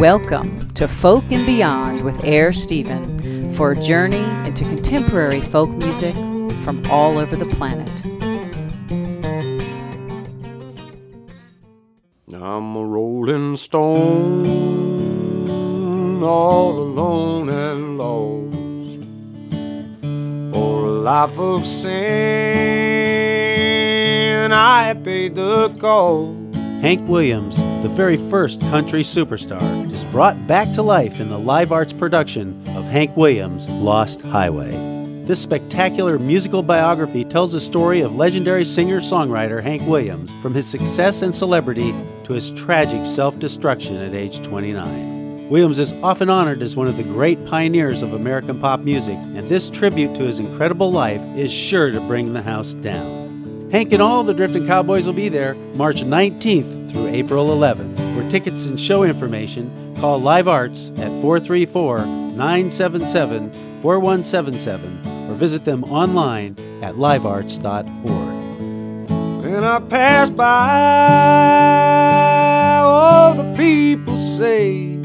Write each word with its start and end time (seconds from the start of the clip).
Welcome 0.00 0.72
to 0.76 0.88
Folk 0.88 1.24
and 1.30 1.44
Beyond 1.44 2.00
with 2.06 2.24
Air 2.24 2.54
Stephen 2.54 3.52
for 3.52 3.72
a 3.72 3.76
journey 3.78 4.24
into 4.48 4.64
contemporary 4.64 5.40
folk 5.40 5.68
music 5.68 6.14
from 6.64 6.82
all 6.88 7.18
over 7.18 7.36
the 7.36 7.44
planet. 7.44 7.90
I'm 12.34 12.76
a 12.76 12.82
rolling 12.82 13.56
stone, 13.56 14.46
all 16.22 16.78
alone 16.78 17.50
and 17.50 17.98
lost. 17.98 19.04
For 20.54 20.86
a 20.86 20.92
life 20.92 21.38
of 21.38 21.66
sin, 21.66 21.90
I 24.50 24.94
paid 25.04 25.34
the 25.34 25.68
cost. 25.78 26.38
Hank 26.80 27.06
Williams, 27.06 27.58
the 27.82 27.88
very 27.88 28.18
first 28.18 28.60
country 28.60 29.00
superstar, 29.00 29.90
is 29.90 30.04
brought 30.06 30.46
back 30.46 30.70
to 30.72 30.82
life 30.82 31.18
in 31.18 31.30
the 31.30 31.38
live 31.38 31.72
arts 31.72 31.94
production 31.94 32.62
of 32.76 32.84
Hank 32.86 33.16
Williams' 33.16 33.68
Lost 33.70 34.20
Highway. 34.20 34.70
This 35.24 35.40
spectacular 35.40 36.18
musical 36.18 36.62
biography 36.62 37.24
tells 37.24 37.52
the 37.52 37.60
story 37.60 38.02
of 38.02 38.16
legendary 38.16 38.66
singer 38.66 39.00
songwriter 39.00 39.62
Hank 39.62 39.88
Williams 39.88 40.34
from 40.42 40.52
his 40.52 40.66
success 40.66 41.22
and 41.22 41.34
celebrity 41.34 41.94
to 42.24 42.34
his 42.34 42.52
tragic 42.52 43.06
self 43.06 43.38
destruction 43.38 43.96
at 43.96 44.14
age 44.14 44.42
29. 44.42 45.48
Williams 45.48 45.78
is 45.78 45.94
often 46.02 46.28
honored 46.28 46.62
as 46.62 46.76
one 46.76 46.86
of 46.86 46.98
the 46.98 47.02
great 47.02 47.46
pioneers 47.46 48.02
of 48.02 48.12
American 48.12 48.60
pop 48.60 48.80
music, 48.80 49.16
and 49.16 49.48
this 49.48 49.70
tribute 49.70 50.14
to 50.14 50.24
his 50.24 50.38
incredible 50.38 50.92
life 50.92 51.22
is 51.34 51.50
sure 51.50 51.90
to 51.90 52.00
bring 52.02 52.34
the 52.34 52.42
house 52.42 52.74
down. 52.74 53.29
Hank 53.72 53.92
and 53.92 54.02
all 54.02 54.24
the 54.24 54.34
Drifting 54.34 54.66
Cowboys 54.66 55.06
will 55.06 55.12
be 55.12 55.28
there 55.28 55.54
March 55.54 56.02
19th 56.02 56.90
through 56.90 57.06
April 57.06 57.56
11th. 57.56 57.96
For 58.16 58.28
tickets 58.28 58.66
and 58.66 58.80
show 58.80 59.04
information, 59.04 59.94
call 60.00 60.18
Live 60.20 60.48
Arts 60.48 60.90
at 60.96 61.12
434 61.22 62.04
977 62.04 63.52
4177 63.80 65.30
or 65.30 65.34
visit 65.34 65.64
them 65.64 65.84
online 65.84 66.56
at 66.82 66.96
livearts.org. 66.96 67.86
And 69.46 69.64
I 69.64 69.78
pass 69.78 70.30
by 70.30 70.48
all 72.80 73.34
the 73.34 73.54
people 73.56 74.18
say 74.18 74.96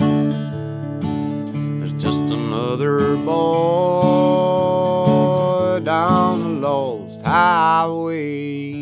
there's 1.79 1.93
just 2.01 2.19
another 2.31 3.15
boy 3.17 4.34
highway. 7.35 8.73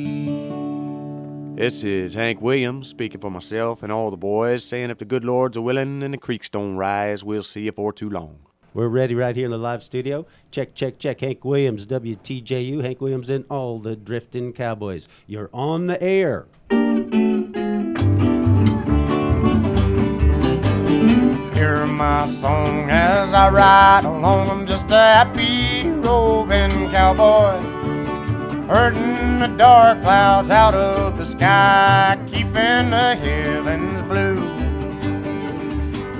This 1.56 1.84
is 1.84 2.14
Hank 2.14 2.40
Williams 2.42 2.88
speaking 2.88 3.20
for 3.20 3.32
myself 3.32 3.82
and 3.82 3.92
all 3.92 4.12
the 4.12 4.18
boys, 4.18 4.64
saying 4.64 4.92
if 4.92 5.00
the 5.00 5.06
good 5.06 5.26
Lord's 5.26 5.58
a 5.58 5.62
willing 5.62 6.04
and 6.04 6.14
the 6.14 6.20
creeks 6.20 6.50
don't 6.50 6.76
rise, 6.76 7.24
we'll 7.24 7.42
see 7.42 7.62
you 7.64 7.72
for 7.72 7.92
too 7.92 8.10
long. 8.10 8.40
We're 8.76 8.90
ready 8.90 9.16
right 9.16 9.36
here 9.36 9.46
in 9.46 9.52
the 9.52 9.58
live 9.58 9.84
studio. 9.84 10.26
Check, 10.52 10.76
check, 10.76 11.00
check. 11.00 11.22
Hank 11.22 11.44
Williams, 11.46 11.88
WTJU. 11.88 12.84
Hank 12.84 13.02
Williams 13.02 13.30
and 13.30 13.46
all 13.50 13.80
the 13.80 13.96
Drifting 13.96 14.54
Cowboys. 14.54 15.08
You're 15.26 15.50
on 15.54 15.88
the 15.88 16.02
air. 16.02 16.46
Hear 21.54 21.86
my 21.88 22.26
song 22.28 22.90
as 22.90 23.34
I 23.34 23.50
ride 23.50 24.06
along. 24.06 24.50
I'm 24.50 24.68
just 24.68 24.92
a 24.92 24.98
happy 24.98 25.88
roving 25.88 26.90
cowboy. 26.90 27.83
Herding 28.68 29.40
the 29.40 29.48
dark 29.58 30.02
clouds 30.02 30.50
out 30.50 30.74
of 30.74 31.18
the 31.18 31.26
sky, 31.26 32.18
keeping 32.28 32.90
the 32.90 33.16
heavens 33.16 34.02
blue. 34.04 34.54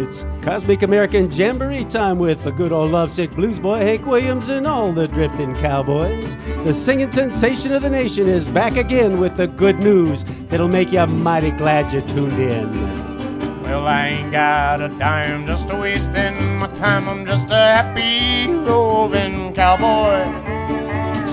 It's 0.04 0.26
Cosmic 0.42 0.82
American 0.82 1.32
Jamboree 1.32 1.86
time 1.86 2.20
with 2.20 2.44
the 2.44 2.52
good 2.52 2.74
old 2.74 2.92
lovesick 2.92 3.32
blues 3.32 3.60
boy 3.60 3.78
Hank 3.78 4.06
Williams 4.06 4.50
and 4.50 4.68
all 4.68 4.92
the 4.92 5.08
Drifting 5.08 5.56
Cowboys. 5.56 6.36
The 6.66 6.74
singing 6.74 7.12
sensation 7.12 7.72
of 7.72 7.82
the 7.82 7.90
nation 7.90 8.28
is 8.28 8.50
back 8.50 8.76
again 8.76 9.22
with 9.22 9.38
the 9.38 9.48
good 9.48 9.80
news 9.80 10.26
that'll 10.50 10.68
make 10.68 10.92
you 10.92 11.08
mighty 11.08 11.52
glad 11.52 11.94
you 11.94 12.02
tuned 12.02 12.40
in. 12.40 13.64
Well, 13.64 13.88
I 13.88 14.08
ain't 14.10 14.34
got 14.34 14.82
a 14.82 14.90
dime 14.90 15.48
just 15.48 15.70
a 15.70 15.80
wasting 15.80 16.58
my 16.58 16.68
time. 16.76 17.08
I'm 17.08 17.26
just 17.26 17.46
a 17.46 17.56
happy 17.56 18.52
roving 18.52 19.56
cowboy. 19.56 20.53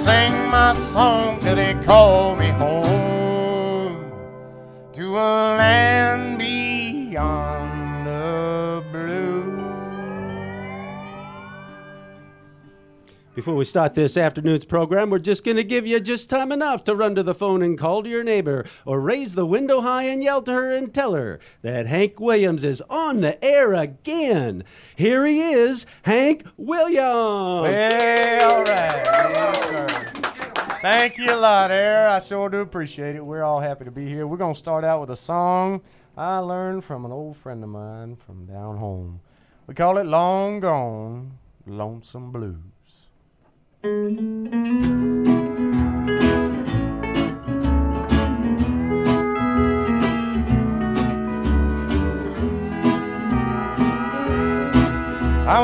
Sing 0.05 0.33
my 0.49 0.72
song 0.72 1.41
till 1.41 1.56
they 1.56 1.75
call 1.84 2.34
me 2.34 2.49
home 2.49 4.11
to 4.94 5.19
a 5.19 5.56
land 5.61 6.29
Before 13.32 13.54
we 13.54 13.64
start 13.64 13.94
this 13.94 14.16
afternoon's 14.16 14.64
program, 14.64 15.08
we're 15.08 15.20
just 15.20 15.44
going 15.44 15.56
to 15.56 15.62
give 15.62 15.86
you 15.86 16.00
just 16.00 16.28
time 16.28 16.50
enough 16.50 16.82
to 16.82 16.96
run 16.96 17.14
to 17.14 17.22
the 17.22 17.32
phone 17.32 17.62
and 17.62 17.78
call 17.78 18.02
to 18.02 18.08
your 18.08 18.24
neighbor 18.24 18.66
or 18.84 19.00
raise 19.00 19.36
the 19.36 19.46
window 19.46 19.82
high 19.82 20.02
and 20.02 20.20
yell 20.20 20.42
to 20.42 20.52
her 20.52 20.72
and 20.72 20.92
tell 20.92 21.14
her 21.14 21.38
that 21.62 21.86
Hank 21.86 22.18
Williams 22.18 22.64
is 22.64 22.82
on 22.91 23.20
the 23.20 23.42
air 23.42 23.72
again. 23.72 24.64
Here 24.96 25.24
he 25.26 25.41
is, 25.42 25.86
Hank 26.02 26.44
Williams. 26.56 26.98
Well, 27.68 28.56
all 28.56 28.64
right. 28.64 29.91
Thank 30.82 31.16
you 31.16 31.32
a 31.32 31.36
lot, 31.36 31.70
Air. 31.70 32.08
I 32.08 32.18
sure 32.18 32.48
do 32.48 32.58
appreciate 32.58 33.14
it. 33.14 33.24
We're 33.24 33.44
all 33.44 33.60
happy 33.60 33.84
to 33.84 33.92
be 33.92 34.08
here. 34.08 34.26
We're 34.26 34.38
going 34.38 34.54
to 34.54 34.58
start 34.58 34.82
out 34.82 35.02
with 35.02 35.10
a 35.10 35.16
song 35.16 35.82
I 36.16 36.38
learned 36.38 36.84
from 36.84 37.04
an 37.04 37.12
old 37.12 37.36
friend 37.36 37.62
of 37.62 37.70
mine 37.70 38.16
from 38.16 38.47
down 38.47 38.78
home. 38.78 39.20
We 39.68 39.74
call 39.74 39.98
it 39.98 40.06
Long 40.06 40.58
Gone, 40.58 41.38
Lonesome 41.64 42.32
Blues. 42.32 42.69
I 43.82 43.88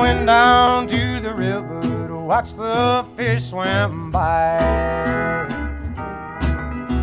went 0.00 0.24
down 0.24 0.88
to 0.88 1.20
the 1.20 1.34
river 1.34 2.08
to 2.08 2.16
watch 2.16 2.54
the 2.54 3.06
fish 3.16 3.50
swim 3.50 4.10
by. 4.10 4.56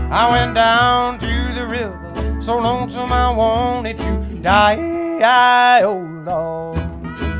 I 0.09 0.31
went 0.31 0.55
down 0.55 1.19
to 1.19 1.53
the 1.53 1.67
river, 1.67 2.41
so 2.41 2.57
lonesome 2.57 3.13
I 3.13 3.29
wanted 3.29 3.99
to 3.99 4.39
die. 4.41 5.81
Oh 5.83 5.99
Lord. 6.25 6.72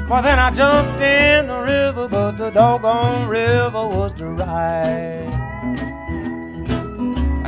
Well, 0.09 0.21
then 0.21 0.37
I 0.37 0.51
jumped 0.51 1.01
in 1.01 1.47
the 1.47 1.59
river, 1.59 2.07
but 2.07 2.37
the 2.37 2.51
doggone 2.51 3.27
river 3.27 3.87
was 3.87 4.11
dry. 4.13 5.25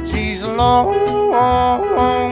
She's 0.06 0.44
long 0.44 1.32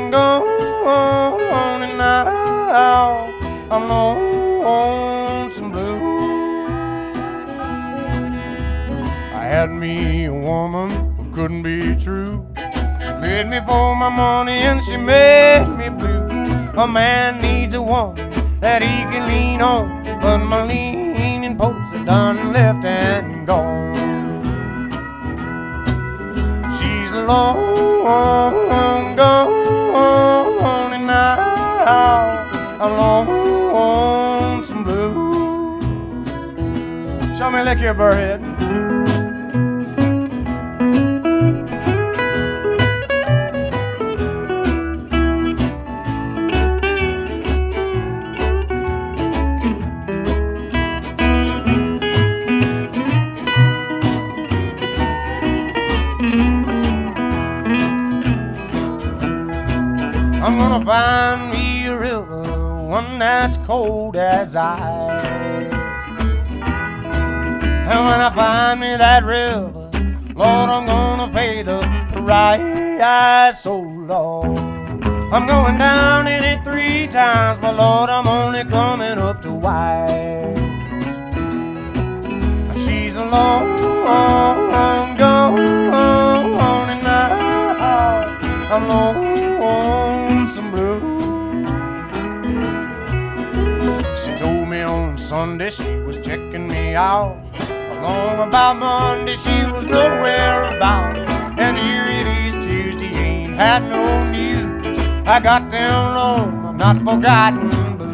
gone, 0.09 1.83
and 1.83 1.97
now 1.97 3.29
I'm 3.69 3.87
lonesome 3.87 5.71
blue. 5.71 5.99
I 9.35 9.45
had 9.45 9.69
me 9.69 10.25
a 10.25 10.33
woman 10.33 10.89
who 11.15 11.31
couldn't 11.31 11.61
be 11.61 11.95
true. 11.95 12.43
She 12.55 13.11
paid 13.21 13.47
me 13.47 13.59
for 13.67 13.95
my 13.95 14.09
money 14.09 14.63
and 14.63 14.83
she 14.83 14.97
made 14.97 15.67
me 15.77 15.89
blue. 15.89 16.27
A 16.75 16.87
man 16.87 17.39
needs 17.39 17.75
a 17.75 17.81
woman 17.81 18.31
that 18.61 18.81
he 18.81 19.03
can 19.11 19.27
lean 19.27 19.61
on, 19.61 19.92
but 20.23 20.37
my 20.37 20.63
leaning 20.63 21.57
post 21.57 21.93
is 21.93 22.05
done 22.05 22.53
left 22.53 22.85
and 22.85 23.45
gone. 23.45 23.93
She's 26.77 27.11
long 27.11 29.15
gone, 29.17 30.93
and 30.93 31.05
now 31.05 32.47
I'm 32.79 32.93
lonesome 33.73 34.85
blue. 34.85 35.81
Show 37.35 37.51
me 37.51 37.59
a 37.59 37.63
lick 37.65 37.79
here, 37.79 37.93
Burrhead. 37.93 38.42
Find 60.93 61.49
me 61.49 61.87
a 61.87 61.97
river, 61.97 62.43
one 62.87 63.17
that's 63.17 63.57
cold 63.65 64.15
as 64.15 64.55
ice. 64.55 65.73
And 67.89 67.99
when 68.07 68.19
I 68.27 68.31
find 68.35 68.79
me 68.79 68.95
that 68.97 69.23
river, 69.23 69.89
Lord, 70.35 70.69
I'm 70.75 70.85
gonna 70.85 71.33
pay 71.33 71.63
the 71.63 71.79
price. 72.11 73.65
Oh 73.65 73.79
Lord, 73.79 74.59
I'm 75.33 75.47
going 75.47 75.79
down 75.79 76.27
in 76.27 76.43
it 76.43 76.63
three 76.63 77.07
times, 77.07 77.57
but 77.57 77.75
Lord, 77.75 78.11
I'm 78.11 78.27
only 78.27 78.63
coming 78.63 79.17
up 79.17 79.41
to 79.41 79.51
Wise. 79.51 80.59
She's 82.85 83.15
a 83.15 83.25
long 83.25 83.79
gone, 85.17 86.89
and 86.93 87.03
now 87.03 88.75
I'm 88.75 88.87
lonesome 88.87 89.32
Sunday 95.33 95.71
she 95.71 95.95
was 96.05 96.17
checking 96.17 96.67
me 96.67 96.93
out. 96.93 97.35
Along 97.67 98.47
about 98.47 98.77
Monday 98.77 99.35
she 99.35 99.63
was 99.65 99.83
nowhere 99.83 100.75
about, 100.75 101.17
and 101.57 101.75
here 101.75 102.05
it 102.05 102.27
is 102.45 102.53
Tuesday, 102.63 103.07
ain't 103.07 103.55
had 103.55 103.81
no 103.81 104.29
news. 104.29 104.99
I 105.25 105.39
got 105.39 105.71
them 105.71 106.13
low, 106.13 106.43
I'm 106.69 106.77
not 106.77 106.97
forgotten 106.97 107.67
blue. 107.97 108.13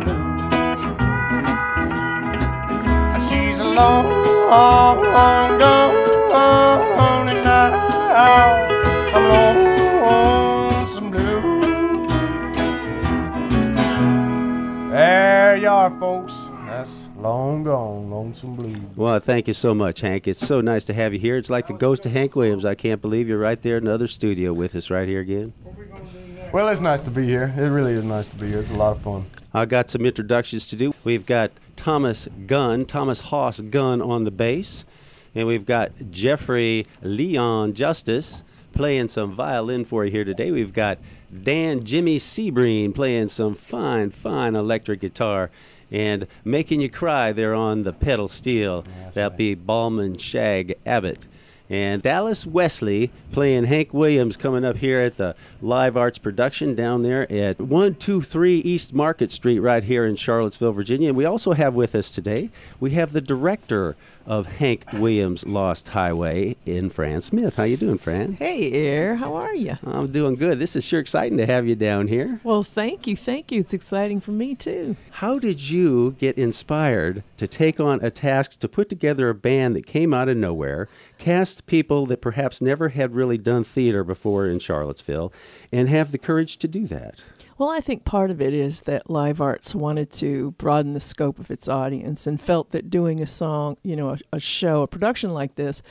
She's 3.27 3.59
a 3.59 3.65
long 3.65 4.05
gone, 4.49 5.03
and 7.27 7.43
now 7.43 7.67
I'm 10.95 11.11
blue. 11.11 11.35
There 14.89 15.57
you 15.57 15.67
are, 15.67 15.91
folks. 15.99 16.38
Long 17.19 17.65
gone, 17.65 18.09
lonesome 18.09 18.53
blue. 18.53 18.75
Well, 18.95 19.19
thank 19.19 19.47
you 19.47 19.53
so 19.53 19.75
much, 19.75 19.99
Hank. 19.99 20.25
It's 20.25 20.39
so 20.39 20.61
nice 20.61 20.85
to 20.85 20.93
have 20.93 21.13
you 21.13 21.19
here. 21.19 21.35
It's 21.35 21.49
like 21.49 21.67
the 21.67 21.73
ghost 21.73 22.05
of 22.05 22.13
Hank 22.13 22.33
Williams. 22.33 22.63
I 22.63 22.75
can't 22.75 23.01
believe 23.01 23.27
you're 23.27 23.37
right 23.37 23.61
there 23.61 23.75
in 23.77 23.85
another 23.85 24.07
studio 24.07 24.53
with 24.53 24.73
us 24.73 24.89
right 24.89 25.05
here 25.05 25.19
again. 25.19 25.51
Well, 26.53 26.69
it's 26.69 26.79
nice 26.79 27.01
to 27.01 27.11
be 27.11 27.25
here. 27.25 27.53
It 27.57 27.61
really 27.61 27.91
is 27.93 28.05
nice 28.05 28.27
to 28.27 28.35
be 28.37 28.47
here. 28.47 28.59
It's 28.59 28.71
a 28.71 28.75
lot 28.75 28.95
of 28.95 29.01
fun. 29.01 29.25
I 29.53 29.65
got 29.65 29.89
some 29.89 30.05
introductions 30.05 30.69
to 30.69 30.77
do. 30.77 30.93
We've 31.03 31.25
got 31.25 31.51
Thomas 31.75 32.29
Gunn, 32.47 32.85
Thomas 32.85 33.19
Hoss 33.19 33.59
Gunn 33.59 34.01
on 34.01 34.23
the 34.23 34.31
bass, 34.31 34.85
and 35.35 35.45
we've 35.45 35.65
got 35.65 35.91
Jeffrey 36.11 36.85
Leon 37.01 37.73
Justice 37.73 38.45
playing 38.71 39.09
some 39.09 39.33
violin 39.33 39.83
for 39.83 40.05
you 40.05 40.11
here 40.11 40.23
today. 40.23 40.51
We've 40.51 40.73
got 40.73 40.99
Dan 41.35 41.83
Jimmy 41.83 42.17
Seabreen 42.17 42.95
playing 42.95 43.27
some 43.27 43.55
fine, 43.55 44.09
fine 44.09 44.55
electric 44.55 45.01
guitar. 45.01 45.51
And 45.91 46.27
making 46.43 46.81
you 46.81 46.89
cry 46.89 47.31
there 47.31 47.53
on 47.53 47.83
the 47.83 47.93
pedal 47.93 48.27
steel. 48.27 48.83
That's 48.83 49.15
That'll 49.15 49.29
right. 49.31 49.37
be 49.37 49.55
Ballman 49.55 50.17
Shag 50.17 50.77
Abbott. 50.85 51.27
And 51.69 52.01
Dallas 52.01 52.47
Wesley 52.47 53.11
playing 53.31 53.65
Hank 53.65 53.93
Williams 53.93 54.37
coming 54.37 54.65
up 54.65 54.77
here 54.77 54.99
at 54.99 55.17
the 55.17 55.35
Live 55.61 55.95
Arts 55.95 56.17
production 56.17 56.73
down 56.73 57.03
there 57.03 57.31
at 57.31 57.59
123 57.59 58.57
East 58.57 58.91
Market 58.91 59.29
Street 59.29 59.59
right 59.59 59.83
here 59.83 60.03
in 60.03 60.15
Charlottesville, 60.15 60.71
Virginia. 60.71 61.09
And 61.09 61.17
we 61.17 61.25
also 61.25 61.53
have 61.53 61.75
with 61.75 61.93
us 61.93 62.11
today, 62.11 62.49
we 62.79 62.91
have 62.91 63.11
the 63.11 63.21
director 63.21 63.95
of 64.29 64.45
Hank 64.45 64.85
Williams 64.93 65.45
Lost 65.47 65.87
Highway 65.87 66.55
in 66.63 66.91
Fran 66.91 67.21
Smith. 67.21 67.55
How 67.55 67.63
you 67.63 67.77
doing, 67.77 67.97
Fran? 67.97 68.33
Hey, 68.33 68.71
Air, 68.71 69.15
how 69.15 69.33
are 69.33 69.55
you? 69.55 69.75
I'm 69.83 70.11
doing 70.11 70.35
good. 70.35 70.59
This 70.59 70.75
is 70.75 70.85
sure 70.85 70.99
exciting 70.99 71.39
to 71.39 71.47
have 71.47 71.67
you 71.67 71.73
down 71.73 72.07
here. 72.07 72.39
Well, 72.43 72.61
thank 72.61 73.07
you, 73.07 73.17
thank 73.17 73.51
you. 73.51 73.59
It's 73.61 73.73
exciting 73.73 74.21
for 74.21 74.31
me 74.31 74.53
too. 74.53 74.95
How 75.09 75.39
did 75.39 75.69
you 75.69 76.15
get 76.19 76.37
inspired 76.37 77.23
to 77.37 77.47
take 77.47 77.79
on 77.79 77.99
a 78.03 78.11
task 78.11 78.59
to 78.59 78.69
put 78.69 78.87
together 78.87 79.29
a 79.29 79.33
band 79.33 79.75
that 79.75 79.87
came 79.87 80.13
out 80.13 80.29
of 80.29 80.37
nowhere, 80.37 80.87
cast 81.17 81.65
people 81.65 82.05
that 82.05 82.21
perhaps 82.21 82.61
never 82.61 82.89
had 82.89 83.15
really 83.15 83.39
done 83.39 83.63
theater 83.63 84.03
before 84.03 84.45
in 84.45 84.59
Charlottesville, 84.59 85.33
and 85.73 85.89
have 85.89 86.11
the 86.11 86.19
courage 86.19 86.57
to 86.57 86.67
do 86.67 86.85
that? 86.85 87.15
Well, 87.59 87.71
I 87.71 87.81
think 87.81 88.05
part 88.05 88.31
of 88.31 88.39
it 88.39 88.53
is 88.53 88.81
that 88.83 89.09
Live 89.09 89.41
Arts 89.41 89.75
wanted 89.75 90.09
to 90.13 90.51
broaden 90.51 90.93
the 90.93 91.01
scope 91.01 91.39
of 91.39 91.51
its 91.51 91.67
audience 91.67 92.25
and 92.25 92.39
felt 92.39 92.71
that 92.71 92.89
doing 92.89 93.21
a 93.21 93.27
song, 93.27 93.75
you 93.83 93.97
know, 93.97 94.11
a, 94.11 94.19
a 94.31 94.39
show, 94.39 94.81
a 94.81 94.87
production 94.87 95.33
like 95.33 95.55
this 95.55 95.81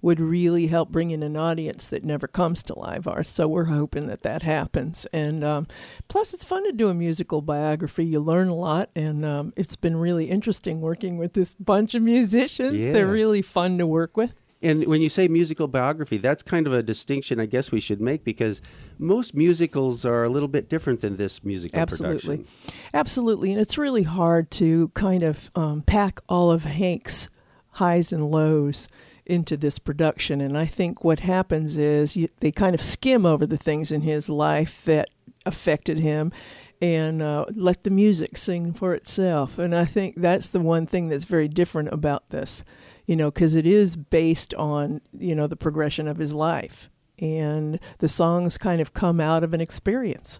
would 0.00 0.20
really 0.20 0.68
help 0.68 0.88
bring 0.88 1.10
in 1.10 1.22
an 1.22 1.36
audience 1.36 1.88
that 1.88 2.02
never 2.02 2.26
comes 2.26 2.62
to 2.62 2.78
Live 2.78 3.06
Arts. 3.06 3.30
So 3.30 3.46
we're 3.46 3.64
hoping 3.64 4.06
that 4.06 4.22
that 4.22 4.42
happens. 4.42 5.06
And 5.12 5.44
um, 5.44 5.66
plus, 6.08 6.32
it's 6.32 6.44
fun 6.44 6.64
to 6.64 6.72
do 6.72 6.88
a 6.88 6.94
musical 6.94 7.42
biography. 7.42 8.06
You 8.06 8.20
learn 8.20 8.48
a 8.48 8.54
lot, 8.54 8.88
and 8.96 9.22
um, 9.26 9.52
it's 9.54 9.76
been 9.76 9.96
really 9.96 10.30
interesting 10.30 10.80
working 10.80 11.18
with 11.18 11.34
this 11.34 11.54
bunch 11.56 11.94
of 11.94 12.00
musicians. 12.00 12.82
Yeah. 12.82 12.92
They're 12.92 13.06
really 13.06 13.42
fun 13.42 13.76
to 13.76 13.86
work 13.86 14.16
with. 14.16 14.32
And 14.60 14.86
when 14.86 15.00
you 15.00 15.08
say 15.08 15.28
musical 15.28 15.68
biography, 15.68 16.18
that's 16.18 16.42
kind 16.42 16.66
of 16.66 16.72
a 16.72 16.82
distinction 16.82 17.38
I 17.38 17.46
guess 17.46 17.70
we 17.70 17.80
should 17.80 18.00
make 18.00 18.24
because 18.24 18.60
most 18.98 19.34
musicals 19.34 20.04
are 20.04 20.24
a 20.24 20.28
little 20.28 20.48
bit 20.48 20.68
different 20.68 21.00
than 21.00 21.16
this 21.16 21.44
musical 21.44 21.78
Absolutely. 21.78 22.38
production. 22.38 22.46
Absolutely. 22.92 23.52
And 23.52 23.60
it's 23.60 23.78
really 23.78 24.02
hard 24.02 24.50
to 24.52 24.88
kind 24.94 25.22
of 25.22 25.50
um, 25.54 25.82
pack 25.82 26.20
all 26.28 26.50
of 26.50 26.64
Hank's 26.64 27.28
highs 27.72 28.12
and 28.12 28.30
lows 28.30 28.88
into 29.24 29.56
this 29.56 29.78
production. 29.78 30.40
And 30.40 30.56
I 30.56 30.66
think 30.66 31.04
what 31.04 31.20
happens 31.20 31.76
is 31.76 32.16
you, 32.16 32.28
they 32.40 32.50
kind 32.50 32.74
of 32.74 32.82
skim 32.82 33.24
over 33.26 33.46
the 33.46 33.56
things 33.56 33.92
in 33.92 34.00
his 34.00 34.28
life 34.28 34.84
that 34.86 35.10
affected 35.46 36.00
him 36.00 36.32
and 36.80 37.22
uh, 37.22 37.44
let 37.54 37.84
the 37.84 37.90
music 37.90 38.36
sing 38.36 38.72
for 38.72 38.94
itself. 38.94 39.58
And 39.58 39.74
I 39.74 39.84
think 39.84 40.16
that's 40.16 40.48
the 40.48 40.60
one 40.60 40.86
thing 40.86 41.08
that's 41.08 41.24
very 41.24 41.48
different 41.48 41.92
about 41.92 42.30
this, 42.30 42.64
you 43.08 43.16
know, 43.16 43.32
because 43.32 43.56
it 43.56 43.66
is 43.66 43.96
based 43.96 44.54
on, 44.54 45.00
you 45.18 45.34
know, 45.34 45.48
the 45.48 45.56
progression 45.56 46.06
of 46.06 46.18
his 46.18 46.32
life. 46.32 46.88
And 47.18 47.80
the 47.98 48.08
songs 48.08 48.56
kind 48.56 48.80
of 48.80 48.94
come 48.94 49.18
out 49.18 49.42
of 49.42 49.52
an 49.52 49.60
experience 49.60 50.38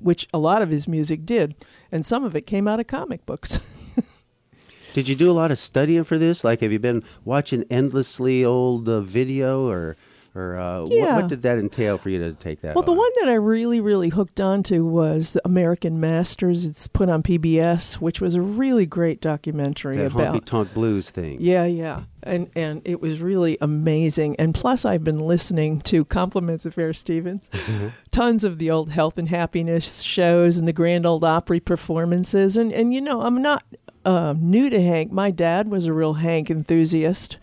which 0.00 0.26
a 0.32 0.38
lot 0.38 0.62
of 0.62 0.70
his 0.70 0.88
music 0.88 1.24
did, 1.24 1.54
and 1.92 2.04
some 2.04 2.24
of 2.24 2.34
it 2.34 2.46
came 2.46 2.66
out 2.66 2.80
of 2.80 2.86
comic 2.86 3.24
books. 3.26 3.60
Did 4.92 5.08
you 5.08 5.14
do 5.14 5.30
a 5.30 5.32
lot 5.32 5.50
of 5.50 5.58
studying 5.58 6.04
for 6.04 6.18
this? 6.18 6.42
Like, 6.42 6.60
have 6.62 6.72
you 6.72 6.78
been 6.78 7.04
watching 7.24 7.64
endlessly 7.70 8.44
old 8.44 8.88
uh, 8.88 9.00
video, 9.00 9.68
or, 9.68 9.96
or 10.34 10.56
uh, 10.56 10.80
what, 10.82 10.92
Yeah. 10.92 11.16
what 11.16 11.28
did 11.28 11.42
that 11.42 11.58
entail 11.58 11.98
for 11.98 12.08
you 12.10 12.18
to 12.20 12.32
take 12.34 12.60
that? 12.60 12.74
well, 12.74 12.84
the 12.84 12.92
one 12.92 13.10
that 13.20 13.28
I 13.28 13.34
really, 13.34 13.80
really 13.80 14.10
hooked 14.10 14.40
onto 14.40 14.84
was 14.84 15.36
American 15.44 15.98
Masters. 15.98 16.64
It's 16.64 16.86
put 16.86 17.08
on 17.08 17.22
PBS, 17.22 17.94
which 17.94 18.20
was 18.20 18.34
a 18.34 18.40
really 18.40 18.86
great 18.86 19.20
documentary 19.20 19.96
that 19.96 20.12
honky 20.12 20.28
about. 20.28 20.46
tonk 20.46 20.74
blues 20.74 21.10
thing. 21.10 21.38
Yeah, 21.40 21.64
yeah, 21.64 22.02
and 22.22 22.48
and 22.54 22.80
it 22.84 23.00
was 23.00 23.20
really 23.20 23.58
amazing. 23.60 24.36
And 24.38 24.54
plus, 24.54 24.84
I've 24.84 25.02
been 25.04 25.18
listening 25.18 25.80
to 25.82 26.04
Compliments 26.04 26.64
of 26.64 26.74
Fair 26.74 26.92
Stevens, 26.92 27.50
tons 28.10 28.44
of 28.44 28.58
the 28.58 28.70
old 28.70 28.90
health 28.90 29.18
and 29.18 29.28
happiness 29.28 30.02
shows 30.02 30.58
and 30.58 30.68
the 30.68 30.72
Grand 30.72 31.06
Ole 31.06 31.24
Opry 31.24 31.60
performances. 31.60 32.56
And 32.56 32.72
and 32.72 32.94
you 32.94 33.00
know, 33.00 33.22
I'm 33.22 33.42
not 33.42 33.64
uh, 34.04 34.34
new 34.38 34.70
to 34.70 34.80
Hank. 34.80 35.10
My 35.12 35.30
dad 35.30 35.68
was 35.68 35.86
a 35.86 35.92
real 35.92 36.14
Hank 36.14 36.50
enthusiast. 36.50 37.36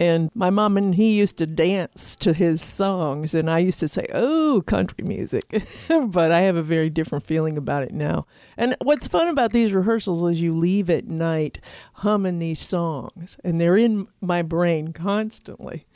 And 0.00 0.30
my 0.34 0.50
mom 0.50 0.76
and 0.76 0.94
he 0.94 1.18
used 1.18 1.38
to 1.38 1.46
dance 1.46 2.14
to 2.16 2.32
his 2.32 2.62
songs, 2.62 3.34
and 3.34 3.50
I 3.50 3.58
used 3.58 3.80
to 3.80 3.88
say, 3.88 4.06
"Oh, 4.14 4.62
country 4.66 5.04
music," 5.04 5.62
but 5.88 6.30
I 6.30 6.42
have 6.42 6.56
a 6.56 6.62
very 6.62 6.88
different 6.88 7.26
feeling 7.26 7.58
about 7.58 7.82
it 7.82 7.92
now. 7.92 8.26
And 8.56 8.76
what's 8.82 9.08
fun 9.08 9.26
about 9.26 9.52
these 9.52 9.72
rehearsals 9.72 10.22
is 10.30 10.40
you 10.40 10.54
leave 10.54 10.88
at 10.88 11.08
night 11.08 11.60
humming 11.94 12.38
these 12.38 12.60
songs, 12.60 13.36
and 13.42 13.60
they're 13.60 13.76
in 13.76 14.06
my 14.20 14.42
brain 14.42 14.92
constantly, 14.92 15.86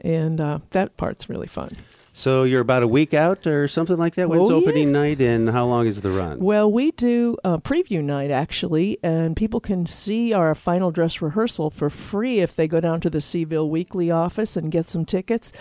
and 0.00 0.40
uh, 0.40 0.60
that 0.70 0.96
part's 0.96 1.28
really 1.28 1.48
fun. 1.48 1.76
So 2.18 2.42
you're 2.42 2.62
about 2.62 2.82
a 2.82 2.88
week 2.88 3.14
out 3.14 3.46
or 3.46 3.68
something 3.68 3.96
like 3.96 4.16
that 4.16 4.28
when 4.28 4.40
it's 4.40 4.50
Oh, 4.50 4.56
opening 4.56 4.88
yeah. 4.88 5.00
night, 5.02 5.20
and 5.20 5.50
how 5.50 5.66
long 5.66 5.86
is 5.86 6.00
the 6.00 6.10
run? 6.10 6.40
Well, 6.40 6.68
we 6.68 6.90
do 6.90 7.36
a 7.44 7.58
preview 7.58 8.02
night 8.02 8.32
actually, 8.32 8.98
and 9.04 9.36
people 9.36 9.60
can 9.60 9.86
see 9.86 10.32
our 10.32 10.52
final 10.56 10.90
dress 10.90 11.22
rehearsal 11.22 11.70
for 11.70 11.88
free 11.88 12.40
if 12.40 12.56
they 12.56 12.66
go 12.66 12.80
down 12.80 13.00
to 13.02 13.08
the 13.08 13.20
C-Ville 13.20 13.70
Weekly 13.70 14.10
office 14.10 14.56
and 14.56 14.72
get 14.72 14.86
some 14.86 15.04
tickets. 15.04 15.52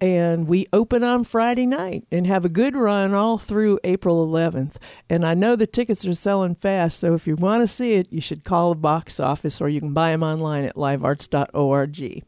And 0.00 0.48
we 0.48 0.66
open 0.72 1.04
on 1.04 1.22
Friday 1.22 1.66
night 1.66 2.06
and 2.10 2.26
have 2.26 2.46
a 2.46 2.48
good 2.48 2.74
run 2.74 3.12
all 3.12 3.36
through 3.36 3.78
April 3.84 4.26
11th. 4.26 4.76
And 5.10 5.22
I 5.22 5.34
know 5.34 5.54
the 5.54 5.66
tickets 5.66 6.06
are 6.06 6.14
selling 6.14 6.54
fast, 6.54 6.98
so 6.98 7.12
if 7.12 7.26
you 7.26 7.36
want 7.36 7.62
to 7.62 7.68
see 7.68 7.92
it, 7.92 8.10
you 8.10 8.22
should 8.22 8.42
call 8.42 8.70
the 8.70 8.80
box 8.80 9.20
office 9.20 9.60
or 9.60 9.68
you 9.68 9.80
can 9.80 9.92
buy 9.92 10.12
them 10.12 10.22
online 10.22 10.64
at 10.64 10.76
livearts.org. 10.76 12.22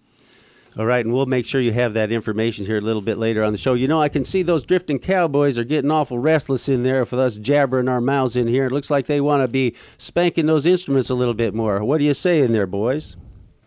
All 0.79 0.87
right, 0.87 1.05
and 1.05 1.13
we'll 1.13 1.27
make 1.27 1.45
sure 1.45 1.61
you 1.61 1.73
have 1.73 1.95
that 1.95 2.13
information 2.13 2.65
here 2.65 2.77
a 2.77 2.81
little 2.81 3.03
bit 3.03 3.19
later 3.19 3.43
on 3.43 3.51
the 3.53 3.59
show. 3.59 3.75
You 3.75 3.89
know, 3.89 4.01
I 4.01 4.09
can 4.09 4.25
see 4.25 4.43
those 4.43 4.63
drifting 4.63 5.01
cowboys 5.01 5.59
are 5.59 5.65
getting 5.65 5.91
awful 5.91 6.21
restless 6.21 6.69
in 6.69 6.85
there 6.85 7.01
with 7.01 7.15
us 7.15 7.37
jabbering 7.37 7.89
our 7.89 8.01
mouths 8.01 8.37
in 8.37 8.47
here. 8.47 8.67
It 8.67 8.71
looks 8.73 8.89
like 8.89 9.07
they 9.07 9.21
want 9.21 9.43
to 9.43 9.49
be 9.49 9.75
spanking 9.97 10.47
those 10.47 10.67
instruments 10.67 11.11
a 11.11 11.17
little 11.17 11.35
bit 11.35 11.53
more. 11.53 11.83
What 11.83 11.99
do 11.99 12.05
you 12.05 12.15
say 12.15 12.41
in 12.43 12.53
there, 12.53 12.67
boys? 12.69 13.17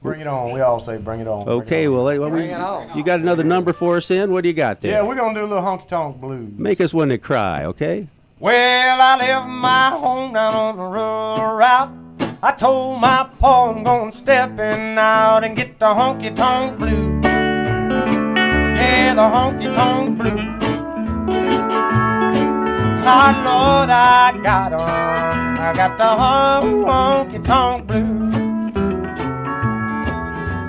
Bring 0.02 0.22
it 0.22 0.28
on. 0.28 0.54
We 0.54 0.62
all 0.62 0.80
say 0.80 0.98
bring 0.98 1.20
it 1.20 1.28
on. 1.28 1.44
bring 1.44 1.58
it 1.58 1.62
Okay, 1.64 1.86
on. 1.88 1.94
well, 1.94 2.08
hey, 2.08 2.18
what 2.18 2.32
we, 2.32 2.44
you 2.98 3.04
got 3.04 3.20
another 3.20 3.44
number 3.44 3.74
for 3.74 3.98
us 3.98 4.10
in? 4.10 4.32
What 4.32 4.44
do 4.44 4.48
you 4.50 4.56
got 4.56 4.80
there? 4.80 4.92
Yeah, 4.94 5.02
we're 5.04 5.16
gonna 5.16 5.34
do 5.38 5.46
a 5.46 5.48
little 5.48 5.62
honky 5.64 5.90
tonk 5.90 6.22
blues. 6.22 6.54
Make 6.58 6.80
us 6.80 6.94
one 6.94 7.10
to 7.10 7.18
cry, 7.18 7.66
okay? 7.66 8.08
Well, 8.40 9.02
I 9.02 9.18
left 9.18 9.48
my 9.50 9.90
home 9.90 10.34
down 10.34 10.56
on 10.56 10.78
the 10.78 10.84
rural 10.84 11.54
route. 11.56 12.11
I 12.44 12.52
told 12.54 13.00
my 13.00 13.30
pa 13.40 13.70
I'm 13.70 13.84
gonna 13.84 14.12
stepping 14.12 14.98
out 14.98 15.44
and 15.44 15.56
get 15.56 15.78
the 15.78 15.86
honky 15.86 16.36
tonk 16.36 16.80
blues. 16.80 17.24
Yeah, 17.24 19.14
the 19.14 19.22
honky 19.22 19.72
tonk 19.72 20.18
blues. 20.18 20.40
Oh 23.06 23.32
Lord, 23.46 23.92
I 23.92 24.40
got 24.42 24.74
on. 24.74 25.60
I 25.60 25.72
got 25.76 25.98
the 26.00 26.04
honky 26.04 27.46
tonk 27.46 27.86
blues. 27.86 28.34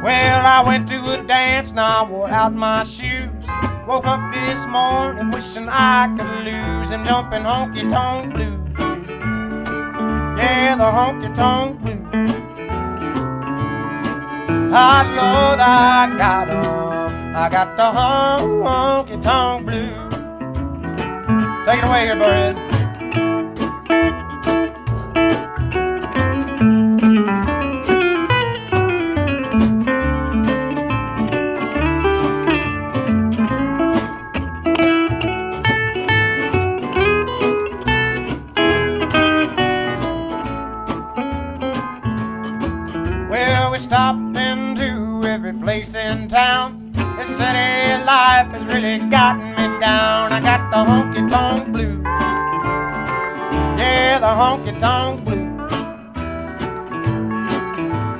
Well, 0.04 0.46
I 0.46 0.62
went 0.66 0.86
to 0.90 0.98
a 1.12 1.26
dance 1.26 1.70
and 1.70 1.80
I 1.80 2.02
wore 2.04 2.28
out 2.28 2.52
my 2.52 2.82
shoes. 2.82 3.30
Woke 3.88 4.06
up 4.06 4.20
this 4.34 4.62
morning 4.66 5.30
wishing 5.30 5.70
I 5.70 6.14
could 6.18 6.44
lose 6.44 6.90
and 6.90 7.06
jumping 7.06 7.44
honky 7.44 7.88
tonk 7.88 8.34
blues. 8.34 8.61
Yeah, 10.42 10.74
the 10.74 10.84
honky 10.84 11.32
tonk 11.34 11.80
blues. 11.82 12.32
Ah, 14.74 15.02
Lord, 15.18 15.60
I 15.60 16.18
got 16.18 16.48
'em. 16.48 17.36
I 17.36 17.48
got 17.48 17.76
the 17.76 17.88
honky 17.96 19.22
tonk 19.22 19.66
blues. 19.66 20.12
Take 21.64 21.78
it 21.78 21.84
away 21.88 22.04
here, 22.06 22.16
Burhead. 22.16 22.71
City 47.42 48.04
life 48.04 48.48
has 48.54 48.64
really 48.72 48.98
gotten 49.10 49.50
me 49.58 49.66
down. 49.80 50.32
I 50.32 50.40
got 50.50 50.62
the 50.72 50.80
honky 50.88 51.22
tonk 51.28 51.72
blues. 51.72 52.04
Yeah, 53.80 54.20
the 54.24 54.32
honky 54.40 54.72
tonk 54.78 55.24
blues. 55.24 55.72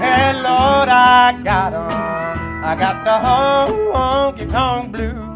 Hey, 0.03 0.29
Lord, 0.49 0.89
I 0.89 1.41
got 1.51 1.71
'em. 1.73 1.91
I 2.71 2.73
got 2.85 2.97
the 3.07 3.17
honky 3.27 4.47
tonk 4.51 4.93
blues. 4.93 5.32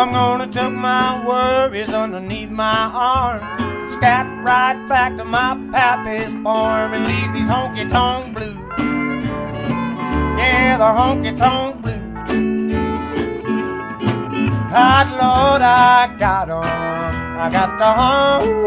I'm 0.00 0.12
gonna 0.12 0.46
tuck 0.46 0.72
my 0.72 1.22
worries 1.26 1.90
underneath 1.90 2.48
my 2.48 2.90
arm. 2.94 3.42
and 3.42 3.90
Scat 3.90 4.26
right 4.42 4.88
back 4.88 5.14
to 5.18 5.26
my 5.26 5.54
pappy's 5.70 6.32
farm 6.42 6.94
and 6.94 7.06
leave 7.06 7.34
these 7.34 7.50
honky 7.50 7.86
tonk 7.86 8.34
blues. 8.34 8.56
Yeah, 10.38 10.78
the 10.78 10.84
honky 10.84 11.36
tonk 11.36 11.82
blues. 11.82 12.00
Hot 14.72 15.08
Lord, 15.20 15.60
I 15.60 16.16
got 16.18 16.48
'em. 16.48 16.64
I 17.38 17.50
got 17.50 17.76
the 17.76 17.90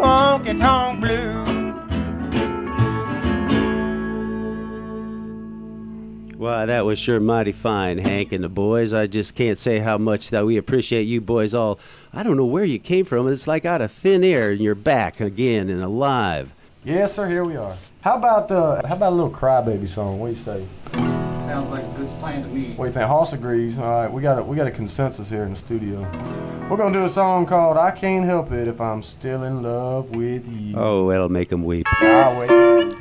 honky 0.05 0.55
tonk 0.55 1.01
blues. 1.01 1.42
Wow, 6.43 6.65
that 6.65 6.85
was 6.85 6.99
sure 6.99 7.21
mighty 7.21 7.53
fine, 7.53 7.99
Hank 7.99 8.33
and 8.33 8.43
the 8.43 8.49
boys. 8.49 8.91
I 8.91 9.07
just 9.07 9.33
can't 9.33 9.57
say 9.57 9.79
how 9.79 9.97
much 9.97 10.29
that 10.31 10.45
we 10.45 10.57
appreciate 10.57 11.03
you 11.03 11.21
boys 11.21 11.53
all. 11.53 11.79
I 12.11 12.21
don't 12.21 12.35
know 12.35 12.43
where 12.43 12.65
you 12.65 12.79
came 12.79 13.05
from. 13.05 13.29
It's 13.29 13.47
like 13.47 13.63
out 13.63 13.79
of 13.79 13.93
thin 13.93 14.25
air 14.25 14.51
and 14.51 14.59
you're 14.59 14.75
back 14.75 15.21
again 15.21 15.69
and 15.69 15.81
alive. 15.81 16.53
Yes, 16.83 17.13
sir. 17.13 17.29
Here 17.29 17.45
we 17.45 17.55
are. 17.55 17.77
How 18.01 18.17
about 18.17 18.51
uh, 18.51 18.85
how 18.85 18.97
about 18.97 19.13
a 19.13 19.15
little 19.15 19.31
crybaby 19.31 19.87
song? 19.87 20.19
What 20.19 20.27
do 20.27 20.33
you 20.33 20.43
say? 20.43 20.65
Sounds 20.91 21.69
like 21.69 21.85
a 21.85 21.97
good 21.97 22.09
plan 22.19 22.43
to 22.43 22.49
me. 22.49 22.73
What 22.75 22.87
do 22.87 22.89
you 22.89 22.93
think? 22.93 23.07
Hoss 23.07 23.31
agrees. 23.31 23.77
All 23.77 24.01
right, 24.01 24.11
we 24.11 24.21
got 24.21 24.39
a, 24.39 24.43
we 24.43 24.57
got 24.57 24.67
a 24.67 24.71
consensus 24.71 25.29
here 25.29 25.43
in 25.43 25.53
the 25.53 25.59
studio. 25.59 26.01
We're 26.69 26.75
gonna 26.75 26.91
do 26.91 27.05
a 27.05 27.09
song 27.09 27.45
called 27.45 27.77
"I 27.77 27.91
Can't 27.91 28.25
Help 28.25 28.51
It 28.51 28.67
If 28.67 28.81
I'm 28.81 29.01
Still 29.01 29.43
in 29.43 29.63
Love 29.63 30.09
with 30.09 30.45
You." 30.45 30.75
Oh, 30.75 31.09
that'll 31.09 31.29
make 31.29 31.47
them 31.47 31.63
weep. 31.63 31.87
I'll 32.01 32.37
wait. 32.37 32.93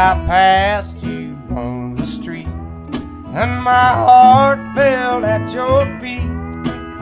I 0.00 0.14
passed 0.24 0.96
you 1.02 1.36
on 1.50 1.94
the 1.94 2.06
street, 2.06 2.46
and 2.46 3.62
my 3.62 3.88
heart 3.88 4.58
fell 4.74 5.22
at 5.26 5.52
your 5.52 5.84
feet. 6.00 6.24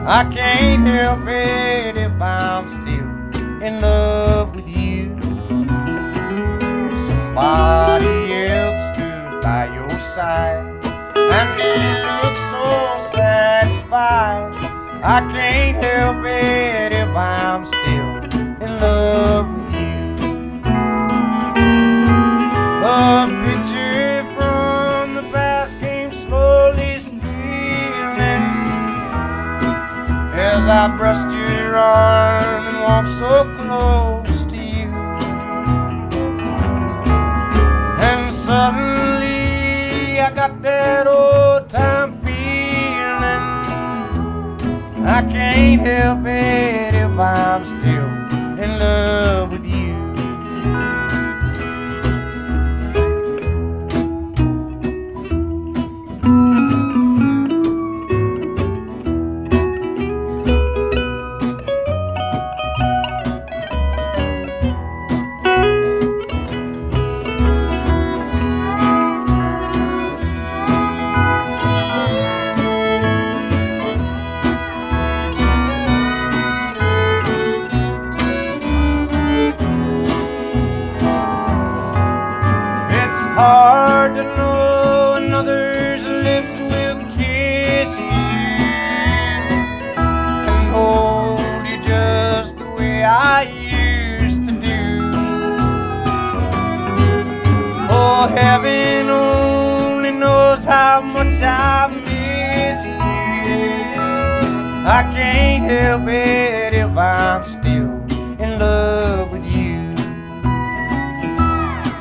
I 0.05 0.29
can't 0.29 0.85
help 0.85 1.25
it 1.25 1.95
if 1.95 2.21
I'm 2.21 2.67
still 2.67 3.63
in 3.63 3.79
love 3.79 4.53
with 4.53 4.67
you. 4.67 5.17
Somebody 7.07 8.33
else 8.33 8.83
stood 8.93 9.43
by 9.43 9.73
your 9.73 9.97
side, 10.01 10.85
and 11.15 11.49
you 11.57 11.73
look 12.03 12.35
so 12.51 12.65
satisfied. 13.13 14.51
I 15.01 15.21
can't 15.31 15.77
help 15.77 16.25
it 16.25 16.91
if 16.91 17.15
I'm 17.15 17.65
still 17.65 18.41
in 18.61 18.79
love 18.81 19.58
I 30.81 30.87
brushed 30.87 31.35
your 31.35 31.75
arm 31.75 32.67
and 32.67 32.79
walked 32.79 33.09
so 33.09 33.43
close 33.57 34.45
to 34.45 34.55
you. 34.55 34.87
And 37.99 38.33
suddenly 38.33 40.21
I 40.21 40.31
got 40.33 40.61
that 40.61 41.05
old 41.05 41.69
time 41.69 42.13
feeling. 42.21 43.43
I 45.05 45.21
can't 45.29 45.81
help 45.81 46.25
it 46.25 46.95
if 46.95 47.19
I'm 47.19 47.65
still 47.65 48.63
in 48.63 48.79
love 48.79 49.58
I 104.99 105.03
can't 105.13 105.63
help 105.63 106.09
it 106.09 106.73
if 106.73 106.89
I'm 106.89 107.45
still 107.45 107.89
in 108.43 108.59
love 108.59 109.31
with 109.31 109.45
you. 109.45 109.93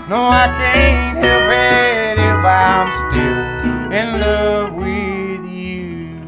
No, 0.09 0.27
I 0.27 0.49
can't 0.59 1.17
help 1.23 1.49
it 1.49 2.19
if 2.19 2.45
I'm 2.45 2.91
still 3.13 3.93
in 3.93 4.21
love 4.21 4.75
with 4.75 5.49
you. 5.49 6.19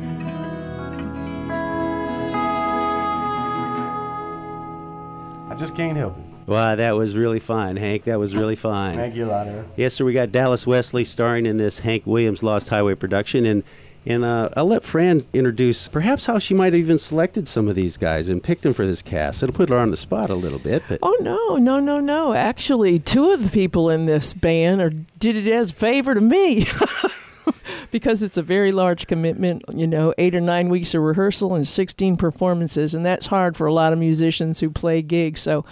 I 5.51 5.57
just 5.57 5.75
can't 5.75 5.97
help 5.97 6.17
it. 6.19 6.25
Wow, 6.49 6.77
that 6.77 6.97
was 6.97 7.17
really 7.17 7.41
fun, 7.41 7.75
Hank. 7.79 8.05
That 8.05 8.21
was 8.21 8.37
really 8.37 8.55
fun. 8.55 8.95
Thank 8.95 9.17
you 9.17 9.25
a 9.25 9.27
lot, 9.27 9.49
Eric. 9.49 9.67
Yes, 9.75 9.95
sir. 9.95 10.05
We 10.05 10.13
got 10.13 10.31
Dallas 10.31 10.69
Wesley 10.69 11.03
starring 11.03 11.47
in 11.47 11.57
this 11.57 11.81
Hank 11.81 12.07
Williams 12.07 12.45
Lost 12.45 12.69
Highway 12.69 12.95
production, 12.95 13.45
and 13.45 13.65
and 14.07 14.25
uh, 14.25 14.49
I'll 14.57 14.67
let 14.67 14.83
Fran 14.83 15.27
introduce 15.33 15.89
perhaps 15.89 16.27
how 16.27 16.39
she 16.39 16.55
might 16.55 16.73
have 16.73 16.81
even 16.81 16.99
selected 16.99 17.47
some 17.47 17.69
of 17.69 17.75
these 17.75 17.97
guys 17.97 18.29
and 18.29 18.43
picked 18.43 18.63
them 18.63 18.73
for 18.73 18.87
this 18.87 19.03
cast. 19.03 19.43
It'll 19.43 19.55
put 19.55 19.69
her 19.69 19.79
on 19.79 19.91
the 19.91 19.97
spot 19.97 20.31
a 20.31 20.35
little 20.35 20.59
bit, 20.59 20.83
but 20.89 20.99
Oh 21.03 21.17
no, 21.21 21.57
no, 21.57 21.81
no, 21.81 22.01
no! 22.01 22.33
Actually, 22.35 22.99
two 22.99 23.31
of 23.31 23.43
the 23.45 23.51
people 23.51 23.91
in 23.91 24.07
this 24.07 24.33
band 24.33 24.81
are 24.81 24.91
did 24.91 25.37
it 25.37 25.47
as 25.47 25.71
a 25.71 25.75
favor 25.75 26.15
to 26.15 26.21
me. 26.21 26.67
because 27.91 28.23
it's 28.23 28.39
a 28.39 28.43
very 28.43 28.73
large 28.73 29.07
commitment, 29.07 29.65
you 29.75 29.87
know, 29.87 30.15
eight 30.19 30.35
or 30.35 30.41
nine 30.41 30.69
weeks 30.69 30.95
of 30.95 31.03
rehearsal 31.03 31.55
and 31.55 31.67
16 31.67 32.17
performances, 32.17 32.95
and 32.95 33.05
that's 33.05 33.27
hard 33.27 33.57
for 33.57 33.67
a 33.67 33.73
lot 33.73 33.93
of 33.93 33.99
musicians 33.99 34.61
who 34.61 34.71
play 34.71 35.03
gigs. 35.03 35.41
So 35.41 35.65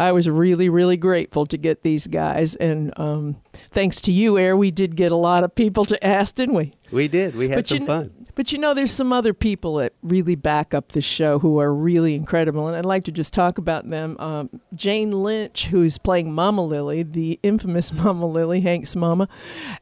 I 0.00 0.12
was 0.12 0.28
really, 0.30 0.70
really 0.70 0.96
grateful 0.96 1.44
to 1.44 1.58
get 1.58 1.82
these 1.82 2.06
guys. 2.06 2.56
And 2.56 2.98
um, 2.98 3.36
thanks 3.52 4.00
to 4.02 4.12
you, 4.12 4.38
Air, 4.38 4.56
we 4.56 4.70
did 4.70 4.96
get 4.96 5.12
a 5.12 5.16
lot 5.16 5.44
of 5.44 5.54
people 5.54 5.84
to 5.84 6.06
ask, 6.06 6.34
didn't 6.36 6.54
we? 6.54 6.72
we 6.90 7.06
did. 7.06 7.36
We 7.36 7.50
had 7.50 7.56
But 7.56 7.66
some 7.66 7.80
you 7.80 7.86
kn- 7.86 8.04
fun. 8.04 8.26
But 8.34 8.52
you 8.52 8.58
know, 8.58 8.72
there's 8.72 8.92
some 8.92 9.12
other 9.12 9.34
people 9.34 9.74
that 9.76 9.92
really 10.02 10.36
back 10.36 10.72
up 10.72 10.92
the 10.92 11.02
show 11.02 11.38
who 11.40 11.58
are 11.60 11.74
really 11.74 12.14
incredible, 12.14 12.66
and 12.66 12.74
I'd 12.76 12.86
like 12.86 13.04
to 13.04 13.12
just 13.12 13.34
talk 13.34 13.58
about 13.58 13.90
them. 13.90 14.16
Um, 14.18 14.60
Jane 14.74 15.10
Lynch, 15.10 15.66
who's 15.66 15.98
playing 15.98 16.32
Mama 16.32 16.64
Lily, 16.64 17.02
the 17.02 17.38
infamous 17.42 17.92
Mama 17.92 18.26
Lily, 18.26 18.62
Hank's 18.62 18.96
mama, 18.96 19.28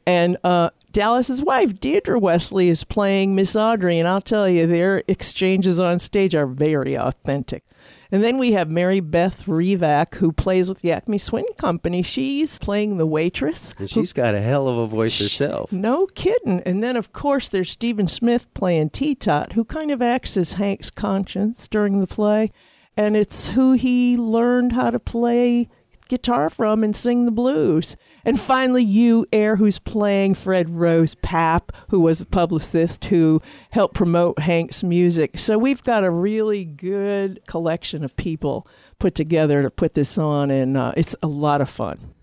and 0.04 0.36
uh, 0.42 0.70
Dallas's 0.90 1.42
wife, 1.42 1.78
Deirdre 1.78 2.18
Wesley, 2.18 2.68
is 2.68 2.82
playing 2.82 3.36
Miss 3.36 3.54
Audrey, 3.54 3.98
and 3.98 4.08
I'll 4.08 4.20
tell 4.20 4.48
you, 4.48 4.66
their 4.66 5.04
exchanges 5.06 5.78
on 5.78 6.00
stage 6.00 6.34
are 6.34 6.46
very 6.46 6.96
authentic. 6.96 7.62
And 8.10 8.24
then 8.24 8.38
we 8.38 8.52
have 8.52 8.70
Mary 8.70 9.00
Beth 9.00 9.44
Revac, 9.46 10.14
who 10.14 10.32
plays 10.32 10.68
with 10.68 10.80
the 10.80 10.90
Acme 10.92 11.18
Swing 11.18 11.44
Company. 11.58 12.02
She's 12.02 12.58
playing 12.58 12.96
the 12.96 13.06
waitress. 13.06 13.72
And 13.78 13.80
who- 13.90 14.00
she's 14.00 14.12
got 14.14 14.34
a 14.34 14.40
hell 14.40 14.66
of 14.66 14.78
a 14.78 14.86
voice 14.86 15.18
herself. 15.20 15.70
no 15.72 16.06
kidding. 16.14 16.60
And 16.64 16.82
then, 16.82 16.96
of 16.96 17.12
course, 17.12 17.48
there's 17.48 17.70
Stephen 17.70 18.08
Smith 18.08 18.52
playing 18.54 18.90
Tee 18.90 19.14
Tot, 19.14 19.52
who 19.52 19.64
kind 19.64 19.90
of 19.90 20.00
acts 20.00 20.36
as 20.38 20.54
Hank's 20.54 20.90
conscience 20.90 21.68
during 21.68 22.00
the 22.00 22.06
play. 22.06 22.50
And 22.96 23.16
it's 23.16 23.48
who 23.48 23.72
he 23.72 24.16
learned 24.16 24.72
how 24.72 24.90
to 24.90 24.98
play 24.98 25.68
guitar 26.08 26.50
from 26.50 26.82
and 26.82 26.96
sing 26.96 27.24
the 27.24 27.30
blues. 27.30 27.96
And 28.24 28.40
finally, 28.40 28.82
you, 28.82 29.26
Air, 29.32 29.56
who's 29.56 29.78
playing 29.78 30.34
Fred 30.34 30.70
Rose 30.70 31.14
Pap, 31.16 31.72
who 31.90 32.00
was 32.00 32.20
a 32.20 32.26
publicist 32.26 33.06
who 33.06 33.40
helped 33.70 33.94
promote 33.94 34.40
Hank's 34.40 34.82
music. 34.82 35.38
So 35.38 35.58
we've 35.58 35.82
got 35.84 36.04
a 36.04 36.10
really 36.10 36.64
good 36.64 37.40
collection 37.46 38.04
of 38.04 38.16
people 38.16 38.66
put 38.98 39.14
together 39.14 39.62
to 39.62 39.70
put 39.70 39.94
this 39.94 40.18
on, 40.18 40.50
and 40.50 40.76
uh, 40.76 40.92
it's 40.96 41.14
a 41.22 41.28
lot 41.28 41.60
of 41.60 41.68
fun. 41.68 42.14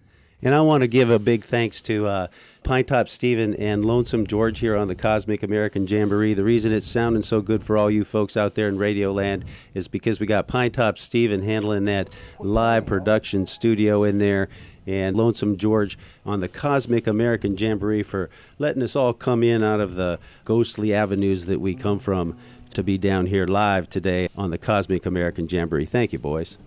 And 0.41 0.53
I 0.53 0.61
want 0.61 0.81
to 0.81 0.87
give 0.87 1.09
a 1.09 1.17
big 1.17 1.43
thanks 1.43 1.81
to 1.83 2.05
uh, 2.05 2.27
Pine 2.65 2.83
Top 2.83 3.07
Steven 3.07 3.53
and 3.57 3.85
Lonesome 3.85 4.25
George 4.25 4.57
here 4.57 4.75
on 4.75 4.87
the 4.87 4.95
Cosmic 4.95 5.43
American 5.43 5.85
Jamboree. 5.85 6.33
The 6.33 6.43
reason 6.43 6.73
it's 6.73 6.87
sounding 6.87 7.21
so 7.21 7.39
good 7.39 7.63
for 7.63 7.77
all 7.77 7.91
you 7.91 8.03
folks 8.03 8.35
out 8.35 8.55
there 8.55 8.67
in 8.67 8.79
Radio 8.79 9.13
Land 9.13 9.45
is 9.75 9.87
because 9.87 10.19
we 10.19 10.25
got 10.25 10.47
Pine 10.47 10.71
Top 10.71 10.97
Steven 10.97 11.43
handling 11.43 11.85
that 11.85 12.09
live 12.39 12.87
production 12.87 13.45
studio 13.45 14.03
in 14.03 14.17
there, 14.17 14.49
and 14.87 15.15
Lonesome 15.15 15.57
George 15.57 15.95
on 16.25 16.39
the 16.39 16.47
Cosmic 16.47 17.05
American 17.05 17.55
Jamboree 17.55 18.01
for 18.01 18.31
letting 18.57 18.81
us 18.81 18.95
all 18.95 19.13
come 19.13 19.43
in 19.43 19.63
out 19.63 19.79
of 19.79 19.93
the 19.93 20.17
ghostly 20.43 20.91
avenues 20.91 21.45
that 21.45 21.61
we 21.61 21.75
come 21.75 21.99
from 21.99 22.35
to 22.73 22.81
be 22.81 22.97
down 22.97 23.27
here 23.27 23.45
live 23.45 23.87
today 23.91 24.27
on 24.35 24.49
the 24.49 24.57
Cosmic 24.57 25.05
American 25.05 25.47
Jamboree. 25.47 25.85
Thank 25.85 26.13
you, 26.13 26.19
boys. 26.19 26.57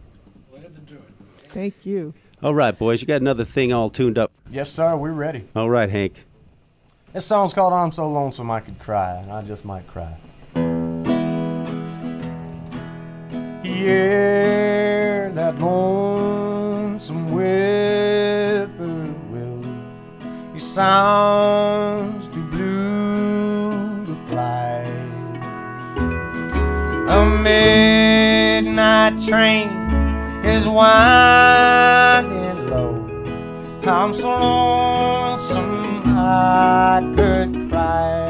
Thank 1.49 1.85
you. 1.85 2.15
All 2.41 2.55
right, 2.55 2.79
boys, 2.79 3.01
you 3.01 3.09
got 3.09 3.21
another 3.21 3.43
thing 3.45 3.73
all 3.73 3.89
tuned 3.89 4.17
up. 4.17 4.31
Yes, 4.49 4.71
sir. 4.71 4.97
We're 4.97 5.11
ready. 5.11 5.49
All 5.57 5.69
right, 5.69 5.91
Hank. 5.91 6.25
This 7.13 7.27
song's 7.27 7.53
called 7.53 7.73
"I'm 7.73 7.91
So 7.91 8.09
Lonesome 8.09 8.49
I 8.49 8.61
Could 8.61 8.79
Cry," 8.79 9.17
and 9.17 9.33
I 9.33 9.43
just 9.43 9.65
might 9.65 9.89
cry. 9.89 10.17
Yeah, 13.65 15.31
that 15.31 15.59
lonesome 15.59 17.27
whippoorwill. 17.33 17.65
He 20.55 20.61
sounds 20.61 22.29
too 22.29 22.45
blue 22.51 24.05
to 24.07 24.15
fly. 24.29 24.85
A 27.09 27.25
midnight 27.43 29.21
train 29.27 29.71
is 30.45 30.69
low. 30.69 32.08
I'm 34.01 34.15
so 34.15 34.29
lonesome 34.29 36.03
I 36.07 37.03
could 37.17 37.69
cry. 37.69 38.29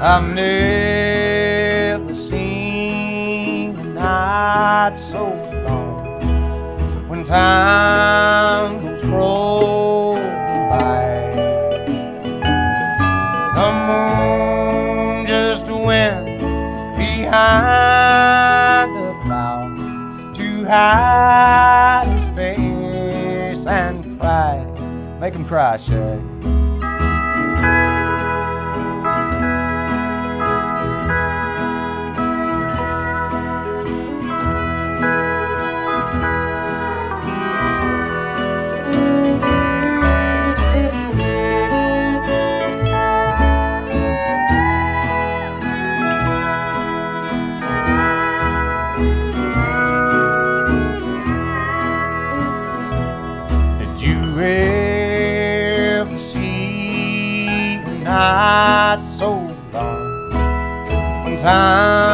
I've 0.00 0.32
never 0.32 2.14
seen 2.14 3.76
a 3.76 3.82
night 3.82 4.94
so 4.94 5.24
long 5.66 6.20
when 7.08 7.24
time 7.24 8.78
goes 8.84 9.04
rolling 9.06 10.22
by. 10.70 11.32
The 13.56 13.68
moon 13.88 15.26
just 15.26 15.66
went 15.66 16.38
behind 16.96 18.94
the 18.94 19.12
clouds 19.24 20.38
to 20.38 20.64
hide 20.66 21.29
Make 25.50 25.80
him 25.80 26.29
night 58.30 59.02
so 59.02 59.30
long 59.72 60.30
when 61.24 61.36
time 61.38 62.09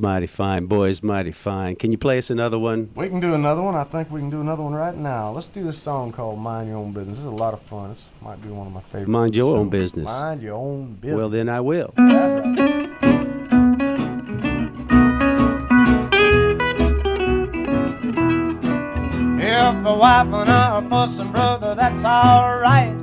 Mighty 0.00 0.28
fine, 0.28 0.66
boys, 0.66 1.02
mighty 1.02 1.32
fine. 1.32 1.74
Can 1.74 1.90
you 1.90 1.98
play 1.98 2.18
us 2.18 2.30
another 2.30 2.56
one? 2.58 2.90
We 2.94 3.08
can 3.08 3.18
do 3.18 3.34
another 3.34 3.62
one. 3.62 3.74
I 3.74 3.82
think 3.82 4.10
we 4.12 4.20
can 4.20 4.30
do 4.30 4.40
another 4.40 4.62
one 4.62 4.72
right 4.72 4.96
now. 4.96 5.32
Let's 5.32 5.48
do 5.48 5.64
this 5.64 5.82
song 5.82 6.12
called 6.12 6.38
Mind 6.38 6.68
Your 6.68 6.78
Own 6.78 6.92
Business. 6.92 7.14
This 7.14 7.20
is 7.20 7.24
a 7.24 7.30
lot 7.30 7.52
of 7.52 7.60
fun. 7.62 7.88
This 7.88 8.04
might 8.22 8.40
be 8.40 8.48
one 8.48 8.68
of 8.68 8.72
my 8.72 8.80
favorites. 8.82 9.08
Mind 9.08 9.34
your 9.34 9.56
own 9.56 9.68
business. 9.68 10.06
Mind 10.06 10.40
your 10.40 10.54
own 10.54 10.94
business. 11.00 11.16
Well, 11.18 11.30
then 11.30 11.48
I 11.48 11.60
will. 11.60 11.92
If 19.40 19.84
the 19.84 19.94
wife 19.94 20.26
and 20.26 20.50
I 20.50 20.70
are 20.70 20.88
fussing, 20.88 21.32
brother, 21.32 21.74
that's 21.74 22.04
alright. 22.04 22.94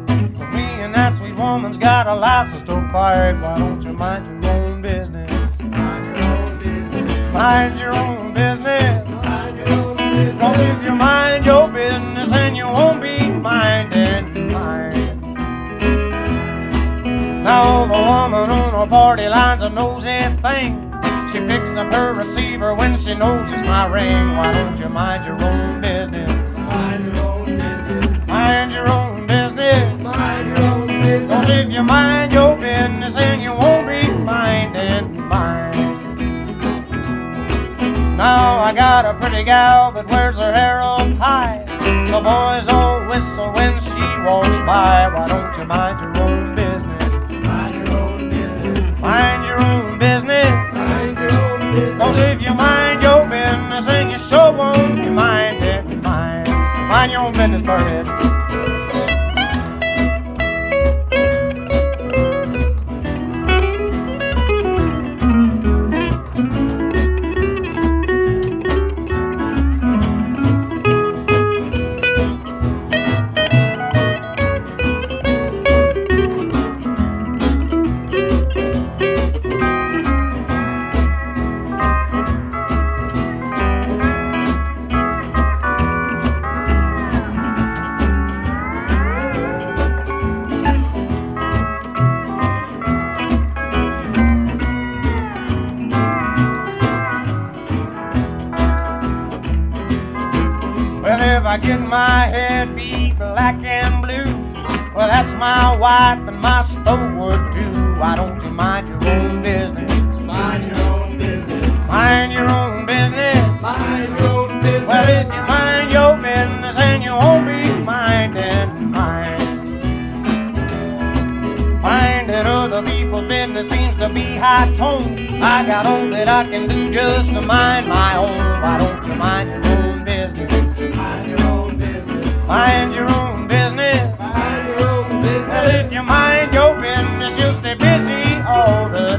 Me 0.54 0.64
and 0.64 0.96
that 0.96 1.14
sweet 1.14 1.36
woman's 1.36 1.78
got 1.78 2.08
a 2.08 2.16
license 2.16 2.64
to 2.64 2.90
fight. 2.92 3.34
Why 3.42 3.58
don't 3.58 3.82
you 3.82 3.92
mind 3.94 4.26
your 4.26 4.35
Mind 7.36 7.78
your 7.82 7.94
own 7.94 8.34
business. 8.34 9.10
Mind 9.10 9.58
your 9.58 9.70
own 9.70 9.98
business. 9.98 10.40
Cause 10.40 10.60
if 10.62 10.84
you 10.86 10.92
mind 10.92 11.46
your 11.46 11.68
business, 11.68 12.30
then 12.30 12.56
you 12.56 12.64
won't 12.64 13.02
be 13.02 13.28
minding 13.28 14.54
mine. 14.54 14.94
Now 17.44 17.86
the 17.88 17.92
woman 17.92 18.50
on 18.50 18.80
the 18.80 18.88
party 18.90 19.28
line's 19.28 19.64
a 19.64 19.70
nosy 19.70 20.18
thing. 20.42 20.94
She 21.30 21.40
picks 21.40 21.76
up 21.76 21.92
her 21.92 22.14
receiver 22.14 22.74
when 22.74 22.96
she 22.96 23.14
knows 23.14 23.52
it's 23.52 23.68
my 23.68 23.86
ring. 23.88 24.38
Why 24.38 24.54
don't 24.54 24.80
you 24.80 24.88
mind 24.88 25.26
your 25.26 25.36
own 25.44 25.82
business? 25.82 26.32
Mind 26.58 27.04
your 27.06 27.20
own 27.26 27.46
business. 27.46 28.28
Mind 28.28 28.72
your 28.72 28.90
own 28.90 29.28
business. 29.28 30.02
Mind 30.02 30.48
your 30.48 30.62
own 30.62 30.88
business. 30.88 31.28
Cause 31.30 31.50
if 31.50 31.70
you 31.70 31.84
mind 31.84 32.25
I 38.66 38.74
got 38.74 39.06
a 39.06 39.14
pretty 39.20 39.44
gal 39.44 39.92
that 39.92 40.08
wears 40.08 40.38
her 40.38 40.52
hair 40.52 40.82
up 40.82 41.08
high. 41.20 41.64
The 42.10 42.20
boys 42.20 42.68
all 42.68 43.06
whistle 43.06 43.52
when 43.54 43.80
she 43.80 44.02
walks 44.26 44.58
by. 44.66 45.08
Why 45.08 45.28
don't 45.28 45.56
you 45.56 45.66
mind 45.66 46.02
your 46.02 46.24
own 46.24 46.56
business? 46.56 47.06
Mind 47.46 47.76
your 47.76 47.96
own 47.96 48.28
business. 48.28 49.00
Mind 49.00 49.46
your 49.46 49.62
own 49.62 50.00
business. 50.00 50.74
Mind 50.74 51.18
your 51.20 51.32
own 51.32 51.76
business. 51.76 51.98
Cause 52.00 52.18
if 52.18 52.42
you 52.42 52.56
mind 52.56 53.04
your 53.04 53.30
business, 53.30 53.86
then 53.86 54.10
you 54.10 54.18
sure 54.18 54.52
won't 54.52 54.96
be 54.96 55.12
minding 55.12 56.02
mine. 56.02 56.50
Mind 56.90 57.12
your 57.12 57.22
own 57.22 57.34
business, 57.34 57.62
Burhead. 57.62 58.35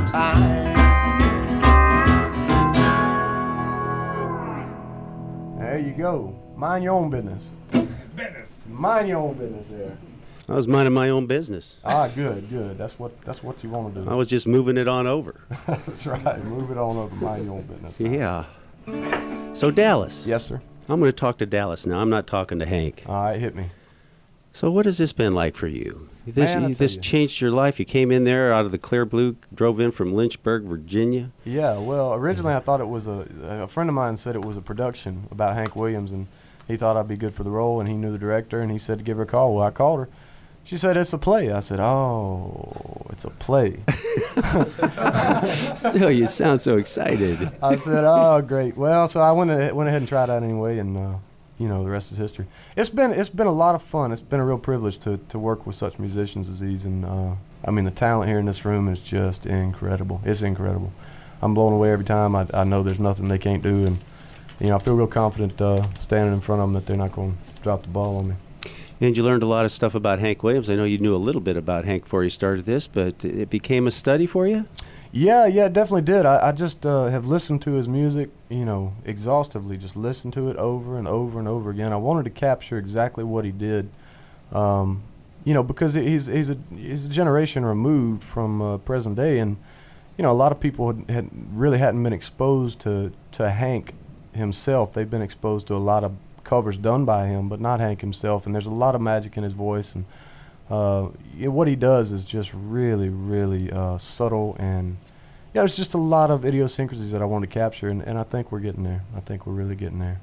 Time. 0.05 0.75
There 5.59 5.79
you 5.79 5.93
go. 5.93 6.35
Mind 6.57 6.85
your 6.85 6.95
own 6.95 7.11
business. 7.11 7.49
Business. 8.15 8.61
Mind 8.67 9.09
your 9.09 9.19
own 9.19 9.35
business 9.37 9.67
there. 9.69 9.97
I 10.49 10.55
was 10.55 10.69
minding 10.69 10.95
my 10.95 11.11
own 11.11 11.27
business. 11.27 11.77
Ah, 11.85 12.09
good, 12.09 12.49
good. 12.49 12.79
That's 12.79 12.99
what 12.99 13.21
that's 13.23 13.43
what 13.43 13.63
you 13.65 13.71
want 13.71 13.95
to 13.95 14.03
do. 14.03 14.09
I 14.11 14.15
was 14.15 14.29
just 14.29 14.47
moving 14.47 14.77
it 14.77 14.87
on 14.87 15.07
over. 15.07 15.41
That's 15.67 16.07
right. 16.07 16.45
Move 16.45 16.71
it 16.71 16.79
on 16.79 16.97
over. 16.97 17.15
Mind 17.17 17.47
your 17.47 17.55
own 17.55 17.63
business. 17.63 17.95
Yeah. 17.99 18.45
So 19.55 19.73
Dallas. 19.73 20.25
Yes, 20.27 20.47
sir. 20.47 20.63
I'm 20.89 21.01
going 21.01 21.11
to 21.11 21.17
talk 21.17 21.39
to 21.39 21.47
Dallas 21.47 21.85
now. 21.85 21.99
I'm 21.99 22.11
not 22.11 22.29
talking 22.29 22.61
to 22.61 22.67
Hank. 22.67 23.03
All 23.07 23.25
right, 23.25 23.41
hit 23.41 23.57
me. 23.57 23.67
So 24.57 24.71
what 24.71 24.87
has 24.87 24.97
this 24.97 25.13
been 25.13 25.35
like 25.35 25.55
for 25.55 25.67
you? 25.67 26.09
This 26.27 26.55
Man, 26.55 26.73
this 26.73 26.97
you. 26.97 27.03
changed 27.03 27.43
your 27.43 27.51
life. 27.51 27.79
You 27.79 27.85
came 27.85 28.11
in 28.11 28.25
there 28.25 28.55
out 28.55 28.65
of 28.65 28.71
the 28.71 28.79
clear 28.79 29.05
blue, 29.05 29.37
drove 29.55 29.79
in 29.81 29.91
from 29.91 30.15
Lynchburg, 30.15 30.63
Virginia. 30.63 31.31
Yeah, 31.45 31.77
well, 31.77 32.15
originally 32.15 32.55
I 32.55 32.61
thought 32.61 32.81
it 32.81 32.89
was 32.89 33.07
a 33.07 33.29
a 33.43 33.69
friend 33.69 33.91
of 33.91 33.95
mine 33.95 34.17
said 34.17 34.35
it 34.35 34.47
was 34.47 34.57
a 34.57 34.63
production 34.63 35.29
about 35.31 35.55
Hank 35.57 35.77
Williams, 35.77 36.11
and 36.11 36.27
he 36.67 36.79
thought 36.79 36.97
I'd 36.97 37.07
be 37.07 37.19
good 37.19 37.35
for 37.35 37.45
the 37.45 37.51
role, 37.51 37.81
and 37.81 37.89
he 37.89 37.97
knew 37.97 38.11
the 38.11 38.17
director, 38.17 38.61
and 38.61 38.73
he 38.73 38.79
said 38.79 38.97
to 39.01 39.05
give 39.05 39.19
her 39.19 39.25
a 39.25 39.27
call. 39.27 39.55
Well, 39.55 39.67
I 39.67 39.71
called 39.71 40.01
her. 40.01 40.09
She 40.65 40.79
said 40.79 40.97
it's 40.97 41.13
a 41.13 41.19
play. 41.19 41.53
I 41.53 41.61
said, 41.61 41.79
oh, 41.79 43.07
it's 43.11 43.27
a 43.27 43.31
play. 43.31 43.81
Still, 45.77 46.11
you 46.11 46.27
sound 46.27 46.63
so 46.63 46.79
excited. 46.79 47.51
I 47.63 47.77
said, 47.77 48.05
oh, 48.05 48.41
great. 48.41 48.75
Well, 48.75 49.07
so 49.07 49.21
I 49.21 49.33
went 49.33 49.51
ahead, 49.51 49.75
went 49.75 49.89
ahead 49.91 50.01
and 50.01 50.09
tried 50.09 50.31
out 50.31 50.43
anyway, 50.43 50.79
and 50.79 50.99
uh, 50.99 51.15
you 51.59 51.69
know 51.69 51.83
the 51.85 51.91
rest 51.91 52.13
is 52.13 52.19
history. 52.19 52.47
It's 52.77 52.91
been 52.91 53.13
it's 53.13 53.29
been 53.29 53.47
a 53.47 53.53
lot 53.53 53.75
of 53.75 53.83
fun. 53.83 54.13
It's 54.13 54.21
been 54.21 54.41
a 54.41 54.45
real 54.45 54.59
privilege 54.59 54.99
to 55.01 55.19
to 55.29 55.39
work 55.39 55.67
with 55.67 55.77
such 55.77 55.99
musicians 55.99 56.49
as 56.49 56.61
these, 56.61 56.85
and 56.85 57.05
uh, 57.05 57.35
I 57.65 57.71
mean 57.71 57.85
the 57.85 57.91
talent 57.91 58.29
here 58.29 58.39
in 58.39 58.47
this 58.47 58.65
room 58.65 58.89
is 58.89 59.01
just 59.01 59.47
incredible. 59.47 60.21
It's 60.25 60.43
incredible. 60.43 60.93
I'm 61.43 61.55
blown 61.55 61.73
away 61.73 61.93
every 61.93 62.05
time. 62.05 62.35
I, 62.35 62.47
I 62.53 62.65
know 62.65 62.83
there's 62.83 62.99
nothing 62.99 63.29
they 63.29 63.39
can't 63.39 63.63
do, 63.63 63.87
and 63.87 63.99
you 64.61 64.69
know 64.69 64.77
I 64.77 64.79
feel 64.79 64.97
real 64.97 65.07
confident 65.07 65.61
uh, 65.61 65.87
standing 65.99 66.35
in 66.35 66.41
front 66.41 66.61
of 66.61 66.69
them 66.69 66.75
that 66.75 66.87
they're 66.87 66.97
not 66.97 67.13
going 67.13 67.33
to 67.33 67.63
drop 67.63 67.83
the 67.83 67.89
ball 67.89 68.17
on 68.19 68.29
me. 68.29 68.35
And 69.01 69.15
you 69.15 69.23
learned 69.23 69.43
a 69.43 69.47
lot 69.47 69.67
of 69.67 69.73
stuff 69.73 69.95
about 69.95 70.21
Hank 70.21 70.43
Williams. 70.43 70.71
I 70.71 70.75
know 70.75 70.85
you 70.85 70.97
knew 70.97 71.15
a 71.15 71.19
little 71.19 71.43
bit 71.43 71.59
about 71.59 71.85
Hank 71.85 72.05
before 72.05 72.25
you 72.25 72.31
started 72.31 72.65
this, 72.65 72.87
but 72.87 73.25
it 73.27 73.51
became 73.51 73.87
a 73.87 73.91
study 73.91 74.27
for 74.27 74.47
you? 74.47 74.67
Yeah, 75.17 75.47
yeah, 75.47 75.69
definitely 75.69 76.03
did. 76.03 76.27
I, 76.27 76.49
I 76.49 76.53
just 76.53 76.85
uh, 76.85 77.07
have 77.07 77.27
listened 77.27 77.63
to 77.63 77.73
his 77.73 77.89
music, 77.89 78.29
you 78.51 78.67
know, 78.67 78.93
exhaustively. 79.07 79.79
Just 79.79 79.97
listened 79.97 80.35
to 80.35 80.51
it 80.51 80.59
over 80.59 80.99
and 80.99 81.09
over 81.09 81.39
and 81.39 81.49
over 81.49 81.71
again. 81.71 81.91
I 81.91 81.97
wanted 81.97 82.25
to 82.25 82.31
capture 82.31 82.77
exactly 82.77 83.25
what 83.25 83.47
he 83.47 83.51
did, 83.51 83.89
um, 84.53 85.03
you 85.43 85.55
know, 85.55 85.63
because 85.63 85.95
he's 85.95 86.27
he's 86.27 86.51
a 86.51 86.59
he's 86.71 87.07
a 87.07 87.09
generation 87.09 87.65
removed 87.65 88.25
from 88.25 88.61
uh, 88.61 88.77
present 88.77 89.17
day, 89.17 89.39
and 89.39 89.57
you 90.19 90.23
know, 90.23 90.31
a 90.31 90.37
lot 90.37 90.53
of 90.53 90.61
people 90.61 90.93
had, 90.93 91.09
had 91.09 91.31
really 91.51 91.79
hadn't 91.79 92.03
been 92.03 92.13
exposed 92.13 92.79
to 92.81 93.11
to 93.33 93.51
Hank 93.51 93.95
himself. 94.35 94.93
They've 94.93 95.11
been 95.11 95.23
exposed 95.23 95.67
to 95.69 95.77
a 95.77 95.79
lot 95.79 96.05
of 96.05 96.13
covers 96.45 96.77
done 96.77 97.07
by 97.07 97.29
him, 97.29 97.49
but 97.49 97.59
not 97.59 97.81
Hank 97.81 98.03
himself. 98.03 98.45
And 98.45 98.55
there's 98.55 98.67
a 98.67 98.71
lot 98.71 98.95
of 98.95 99.01
magic 99.01 99.39
in 99.39 99.45
his 99.45 99.55
voice, 99.55 99.95
and 99.95 100.05
uh, 100.69 101.05
what 101.49 101.69
he 101.69 101.75
does 101.75 102.13
is 102.13 102.27
just 102.27 102.51
really, 102.53 103.09
really 103.09 103.73
uh, 103.73 103.97
subtle 103.97 104.57
and 104.59 104.99
yeah, 105.57 105.63
there's 105.63 105.75
just 105.77 105.95
a 105.95 105.99
lot 105.99 106.31
of 106.31 106.45
idiosyncrasies 106.45 107.13
that 107.13 107.23
I 107.23 107.25
want 107.25 107.43
to 107.45 107.47
capture, 107.47 107.89
and, 107.89 108.03
and 108.03 108.19
I 108.19 108.25
think 108.25 108.53
we're 108.53 108.61
getting 108.61 108.83
there. 108.85 109.03
I 109.17 109.21
think 109.21 109.47
we're 109.47 109.55
really 109.55 109.75
getting 109.75 109.99
there. 109.99 110.21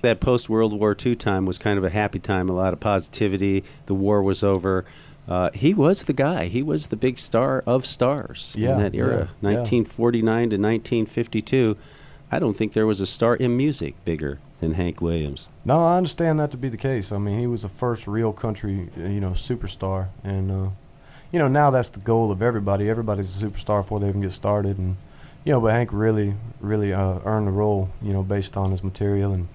That 0.00 0.20
post 0.20 0.48
World 0.48 0.72
War 0.72 0.96
II 1.04 1.14
time 1.16 1.44
was 1.44 1.58
kind 1.58 1.76
of 1.76 1.84
a 1.84 1.90
happy 1.90 2.18
time, 2.18 2.48
a 2.48 2.54
lot 2.54 2.72
of 2.72 2.80
positivity. 2.80 3.62
The 3.84 3.92
war 3.94 4.22
was 4.22 4.42
over. 4.42 4.86
Uh, 5.28 5.50
he 5.52 5.74
was 5.74 6.04
the 6.04 6.14
guy. 6.14 6.46
He 6.46 6.62
was 6.62 6.86
the 6.86 6.96
big 6.96 7.18
star 7.18 7.62
of 7.66 7.84
stars 7.84 8.54
Yeah, 8.56 8.72
in 8.72 8.78
that 8.78 8.94
era. 8.94 9.28
yeah, 9.42 9.50
yeah. 9.50 9.58
1949 9.58 10.24
to 10.50 10.56
1952. 10.56 11.76
I 12.32 12.38
don't 12.38 12.54
think 12.56 12.72
there 12.72 12.86
was 12.86 13.02
a 13.02 13.06
star 13.06 13.36
in 13.36 13.56
music 13.58 14.02
bigger 14.06 14.38
than 14.60 14.74
Hank 14.74 15.02
Williams. 15.02 15.48
No, 15.64 15.84
I 15.84 15.98
understand 15.98 16.40
that 16.40 16.50
to 16.52 16.56
be 16.56 16.70
the 16.70 16.76
case. 16.78 17.12
I 17.12 17.18
mean, 17.18 17.38
he 17.38 17.46
was 17.46 17.62
the 17.62 17.68
first 17.68 18.06
real 18.06 18.32
country, 18.32 18.88
you 18.96 19.20
know, 19.20 19.32
superstar, 19.32 20.08
and 20.24 20.50
uh, 20.50 20.70
you 21.32 21.38
know 21.38 21.48
now 21.48 21.70
that's 21.70 21.90
the 21.90 22.00
goal 22.00 22.30
of 22.32 22.42
everybody. 22.42 22.88
Everybody's 22.88 23.42
a 23.42 23.46
superstar 23.46 23.82
before 23.82 24.00
they 24.00 24.08
even 24.08 24.20
get 24.20 24.32
started, 24.32 24.78
and 24.78 24.96
you 25.44 25.52
know, 25.52 25.60
but 25.60 25.72
Hank 25.72 25.90
really, 25.92 26.34
really 26.60 26.92
uh, 26.92 27.18
earned 27.24 27.46
the 27.46 27.52
role, 27.52 27.88
you 28.02 28.12
know, 28.12 28.22
based 28.22 28.56
on 28.56 28.70
his 28.70 28.82
material 28.82 29.32
and. 29.32 29.48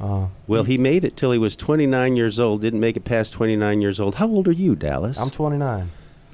Uh, 0.00 0.26
Well, 0.46 0.62
he 0.62 0.78
made 0.78 1.02
it 1.04 1.16
till 1.16 1.32
he 1.32 1.38
was 1.38 1.56
29 1.56 2.14
years 2.14 2.38
old. 2.38 2.60
Didn't 2.60 2.78
make 2.78 2.96
it 2.96 3.04
past 3.04 3.32
29 3.32 3.80
years 3.80 3.98
old. 3.98 4.14
How 4.14 4.28
old 4.28 4.46
are 4.46 4.52
you, 4.52 4.76
Dallas? 4.76 5.18
I'm 5.18 5.28
29. 5.30 5.90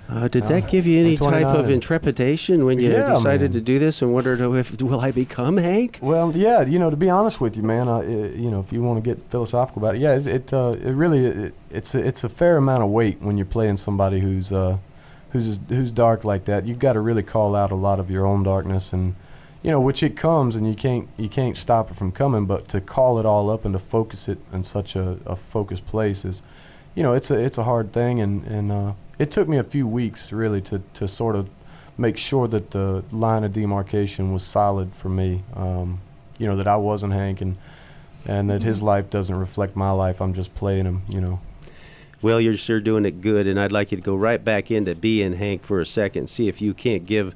Uh, 0.08 0.28
did 0.28 0.44
Uh, 0.44 0.48
that 0.48 0.68
give 0.68 0.86
you 0.86 1.00
any 1.00 1.16
type 1.16 1.46
of 1.46 1.52
29. 1.64 1.70
intrepidation 1.72 2.64
when 2.66 2.78
you 2.78 2.90
Yeah, 2.90 3.06
decided 3.06 3.50
man. 3.50 3.52
to 3.52 3.60
do 3.60 3.78
this 3.78 4.02
and 4.02 4.12
wondered 4.12 4.40
oh, 4.40 4.54
if 4.54 4.80
will 4.82 5.00
I 5.00 5.10
become 5.10 5.56
Hank? 5.56 5.98
Well, 6.02 6.32
yeah, 6.36 6.62
you 6.62 6.78
know, 6.78 6.90
to 6.90 6.96
be 6.96 7.08
honest 7.08 7.40
with 7.40 7.56
you, 7.56 7.62
man, 7.62 7.88
uh, 7.88 7.98
i 7.98 8.02
you 8.04 8.50
know, 8.50 8.60
if 8.60 8.72
you 8.72 8.82
want 8.82 9.02
to 9.02 9.08
get 9.14 9.22
philosophical 9.30 9.82
about 9.82 9.94
it, 9.94 10.00
yeah, 10.02 10.14
it 10.16 10.26
it, 10.26 10.52
uh, 10.52 10.74
it 10.82 10.92
really 10.92 11.24
it, 11.24 11.54
it's 11.70 11.94
a, 11.94 12.00
it's 12.06 12.22
a 12.22 12.28
fair 12.28 12.58
amount 12.58 12.82
of 12.82 12.90
weight 12.90 13.22
when 13.22 13.38
you're 13.38 13.46
playing 13.46 13.78
somebody 13.78 14.20
who's 14.20 14.52
uh, 14.52 14.76
who's 15.30 15.58
who's 15.68 15.90
dark 15.90 16.22
like 16.24 16.44
that, 16.44 16.66
you've 16.66 16.78
got 16.78 16.92
to 16.92 17.00
really 17.00 17.22
call 17.22 17.56
out 17.56 17.72
a 17.72 17.74
lot 17.74 17.98
of 17.98 18.10
your 18.10 18.26
own 18.26 18.42
darkness 18.42 18.92
and 18.92 19.14
you 19.62 19.70
know, 19.70 19.80
which 19.80 20.02
it 20.02 20.14
comes 20.14 20.54
and 20.54 20.68
you 20.68 20.74
can't 20.74 21.08
you 21.16 21.30
can't 21.30 21.56
stop 21.56 21.90
it 21.90 21.96
from 21.96 22.12
coming, 22.12 22.44
but 22.44 22.68
to 22.68 22.80
call 22.82 23.18
it 23.18 23.24
all 23.24 23.48
up 23.48 23.64
and 23.64 23.72
to 23.72 23.78
focus 23.78 24.28
it 24.28 24.36
in 24.52 24.62
such 24.62 24.94
a, 24.94 25.16
a 25.24 25.34
focused 25.34 25.86
place 25.86 26.22
is, 26.26 26.42
you 26.94 27.02
know, 27.02 27.14
it's 27.14 27.30
a 27.30 27.38
it's 27.38 27.56
a 27.56 27.64
hard 27.64 27.90
thing 27.90 28.20
and 28.20 28.44
and 28.44 28.70
uh, 28.70 28.92
it 29.18 29.30
took 29.30 29.48
me 29.48 29.56
a 29.56 29.64
few 29.64 29.86
weeks 29.86 30.32
really 30.32 30.60
to 30.62 30.82
to 30.94 31.08
sort 31.08 31.36
of 31.36 31.48
make 31.96 32.16
sure 32.16 32.48
that 32.48 32.70
the 32.72 33.04
line 33.12 33.44
of 33.44 33.52
demarcation 33.52 34.32
was 34.32 34.42
solid 34.42 34.94
for 34.94 35.08
me. 35.08 35.42
Um, 35.54 36.00
you 36.38 36.46
know 36.46 36.56
that 36.56 36.66
I 36.66 36.76
wasn't 36.76 37.12
Hank 37.12 37.40
and 37.40 37.56
and 38.26 38.48
that 38.50 38.62
his 38.62 38.82
life 38.82 39.10
doesn't 39.10 39.36
reflect 39.36 39.76
my 39.76 39.90
life. 39.90 40.20
I'm 40.20 40.34
just 40.34 40.54
playing 40.54 40.84
him. 40.84 41.02
You 41.08 41.20
know. 41.20 41.40
Well, 42.22 42.40
you're 42.40 42.56
sure 42.56 42.80
doing 42.80 43.04
it 43.04 43.20
good, 43.20 43.46
and 43.46 43.60
I'd 43.60 43.70
like 43.70 43.92
you 43.92 43.98
to 43.98 44.02
go 44.02 44.16
right 44.16 44.42
back 44.42 44.70
into 44.70 44.94
being 44.94 45.34
Hank 45.34 45.62
for 45.62 45.78
a 45.80 45.86
second. 45.86 46.28
See 46.28 46.48
if 46.48 46.62
you 46.62 46.72
can't 46.72 47.04
give 47.04 47.34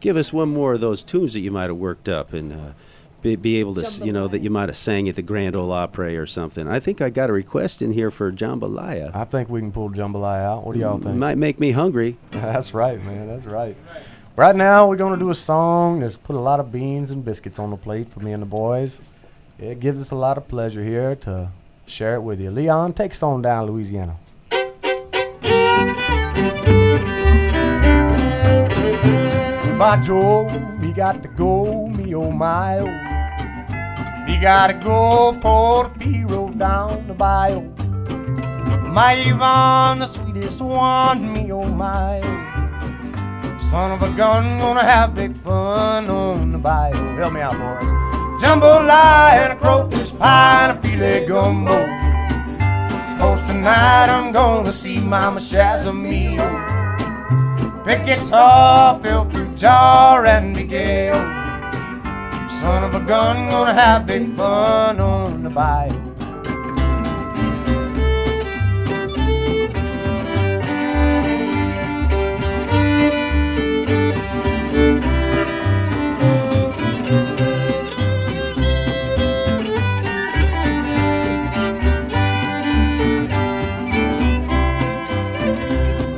give 0.00 0.16
us 0.16 0.32
one 0.32 0.48
more 0.48 0.74
of 0.74 0.80
those 0.80 1.02
tunes 1.02 1.34
that 1.34 1.40
you 1.40 1.50
might 1.50 1.68
have 1.68 1.76
worked 1.76 2.08
up 2.08 2.32
and. 2.32 2.52
Uh, 2.52 2.72
be, 3.22 3.36
be 3.36 3.56
able 3.58 3.74
to, 3.74 3.80
s 3.80 4.00
you 4.00 4.12
know, 4.12 4.28
that 4.28 4.40
you 4.40 4.50
might 4.50 4.68
have 4.68 4.76
sang 4.76 5.08
at 5.08 5.16
the 5.16 5.22
Grand 5.22 5.56
Ole 5.56 5.72
Opry 5.72 6.16
or 6.16 6.26
something. 6.26 6.68
I 6.68 6.78
think 6.78 7.00
I 7.00 7.10
got 7.10 7.30
a 7.30 7.32
request 7.32 7.82
in 7.82 7.92
here 7.92 8.10
for 8.10 8.30
Jambalaya. 8.30 9.14
I 9.14 9.24
think 9.24 9.48
we 9.48 9.60
can 9.60 9.72
pull 9.72 9.90
Jambalaya 9.90 10.42
out. 10.42 10.64
What 10.64 10.74
do 10.74 10.80
y'all 10.80 10.98
think? 10.98 11.16
It 11.16 11.18
Might 11.18 11.38
make 11.38 11.58
me 11.58 11.72
hungry. 11.72 12.16
That's 12.30 12.74
right, 12.74 13.02
man. 13.02 13.26
That's 13.26 13.44
right. 13.44 13.76
Right 14.36 14.54
now, 14.54 14.86
we're 14.86 14.96
going 14.96 15.14
to 15.14 15.18
do 15.18 15.30
a 15.30 15.34
song 15.34 15.98
that's 15.98 16.16
put 16.16 16.36
a 16.36 16.38
lot 16.38 16.60
of 16.60 16.70
beans 16.70 17.10
and 17.10 17.24
biscuits 17.24 17.58
on 17.58 17.70
the 17.70 17.76
plate 17.76 18.08
for 18.12 18.20
me 18.20 18.30
and 18.30 18.40
the 18.40 18.46
boys. 18.46 19.02
It 19.58 19.80
gives 19.80 19.98
us 20.00 20.12
a 20.12 20.14
lot 20.14 20.38
of 20.38 20.46
pleasure 20.46 20.84
here 20.84 21.16
to 21.16 21.50
share 21.86 22.14
it 22.14 22.20
with 22.20 22.40
you. 22.40 22.52
Leon, 22.52 22.92
take 22.92 23.10
us 23.10 23.22
on 23.24 23.42
down, 23.42 23.66
Louisiana. 23.66 24.16
By 29.76 30.00
Joe, 30.04 30.44
we 30.80 30.92
got 30.92 31.22
to 31.24 31.28
go, 31.30 31.88
me 31.88 32.14
oh 32.14 32.30
my 32.30 32.78
oh. 32.78 33.07
We 34.28 34.36
gotta 34.36 34.74
go, 34.74 35.32
Port 35.40 36.02
Hero 36.02 36.50
down 36.50 37.06
the 37.08 37.14
bayou. 37.14 37.62
My 38.92 39.14
Yvonne, 39.14 40.00
the 40.00 40.06
sweetest 40.06 40.60
one, 40.60 41.32
me 41.32 41.50
oh 41.50 41.64
my. 41.64 42.20
Son 43.58 43.92
of 43.92 44.02
a 44.02 44.14
gun, 44.14 44.58
gonna 44.58 44.84
have 44.84 45.14
big 45.14 45.34
fun 45.34 46.10
on 46.10 46.52
the 46.52 46.58
bayou. 46.58 47.16
Help 47.16 47.32
me 47.32 47.40
out, 47.40 47.52
boys. 47.52 47.88
Jambalaya 48.42 49.48
and 49.48 49.52
a 49.54 49.56
crayfish 49.56 50.14
pie 50.18 50.68
and 50.68 50.78
a 50.78 50.82
filet 50.82 51.26
gumbo. 51.26 51.86
Cause 53.16 53.40
tonight 53.48 54.10
I'm 54.10 54.30
gonna 54.30 54.74
see 54.74 55.00
Mama 55.00 55.40
Shazamio. 55.40 56.46
Pick 57.86 58.04
guitar, 58.04 59.00
fill 59.02 59.24
fruit 59.30 59.56
jar, 59.56 60.26
and 60.26 60.68
gay. 60.68 61.37
Son 62.60 62.82
of 62.82 62.92
a 62.92 63.00
gun, 63.00 63.48
gonna 63.48 63.72
have 63.72 64.04
big 64.04 64.34
fun 64.36 64.98
on 64.98 65.44
the 65.44 65.50
bayou. 65.50 65.94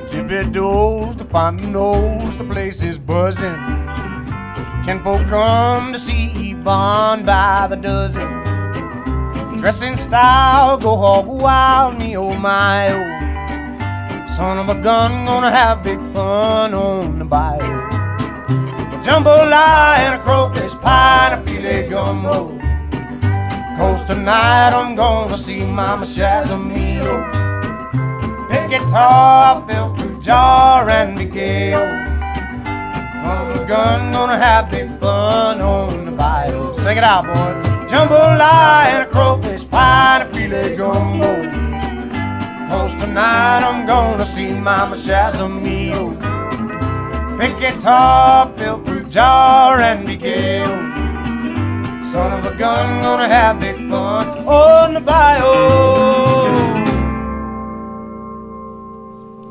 Thibodaux, 0.08 1.16
the 1.18 1.24
fun 1.26 1.70
nose, 1.70 2.36
the 2.38 2.44
place 2.44 2.82
is 2.82 2.96
buzzing. 2.96 3.69
Can 4.90 5.04
folk 5.04 5.24
come 5.28 5.92
to 5.92 6.00
see 6.00 6.50
Yvonne 6.50 7.24
by 7.24 7.68
the 7.70 7.76
dozen? 7.76 8.26
Dressing 9.58 9.96
style, 9.96 10.78
go 10.78 10.96
hog 10.96 11.28
wild, 11.28 11.96
me 11.96 12.16
oh 12.16 12.34
my 12.34 12.88
oh. 12.90 14.26
Son 14.26 14.58
of 14.58 14.68
a 14.68 14.74
gun, 14.82 15.26
gonna 15.26 15.52
have 15.52 15.84
big 15.84 16.00
fun 16.12 16.74
on 16.74 17.20
the 17.20 17.24
bayou. 17.24 17.88
Jambalaya 19.04 20.10
and 20.10 20.14
a 20.16 20.24
crayfish 20.24 20.76
pie 20.80 21.34
and 21.34 21.40
a 21.40 21.44
filet 21.48 21.88
gumbo. 21.88 22.50
Oh. 22.50 23.76
Cause 23.78 24.04
tonight 24.08 24.72
I'm 24.74 24.96
gonna 24.96 25.38
see 25.38 25.62
Mama 25.62 26.04
Shazamio. 26.04 27.30
Big 28.50 28.70
guitar, 28.70 29.64
fruit 29.96 30.20
jar, 30.20 30.90
and 30.90 31.16
be 31.16 31.26
of 33.24 33.56
a 33.56 33.66
gun, 33.66 34.12
gonna 34.12 34.38
have 34.38 34.70
big 34.70 34.88
fun 34.98 35.60
on 35.60 36.04
the 36.04 36.12
bayou. 36.12 36.74
Sing 36.74 36.96
it 36.96 37.04
out, 37.04 37.24
boys. 37.24 37.66
Jambalaya 37.90 38.86
and 38.94 39.02
a 39.02 39.10
crayfish 39.10 39.68
pie 39.68 40.20
and 40.20 40.28
a 40.28 40.32
filet 40.32 40.76
gumbo. 40.76 41.50
Cause 42.68 42.94
tonight 42.94 43.62
I'm 43.68 43.86
gonna 43.86 44.24
see 44.24 44.52
Mama 44.52 44.96
Shazamio. 44.96 46.16
Big 47.38 47.58
guitar, 47.58 48.52
fill 48.56 48.84
fruit 48.84 49.08
jar, 49.10 49.80
and 49.80 50.06
be 50.06 50.16
gay. 50.16 50.64
Son 52.04 52.32
of 52.32 52.44
a 52.44 52.54
gun, 52.56 53.02
gonna 53.02 53.28
have 53.28 53.58
big 53.60 53.76
fun 53.90 54.46
on 54.46 54.94
the 54.94 55.00
bayou. 55.00 56.39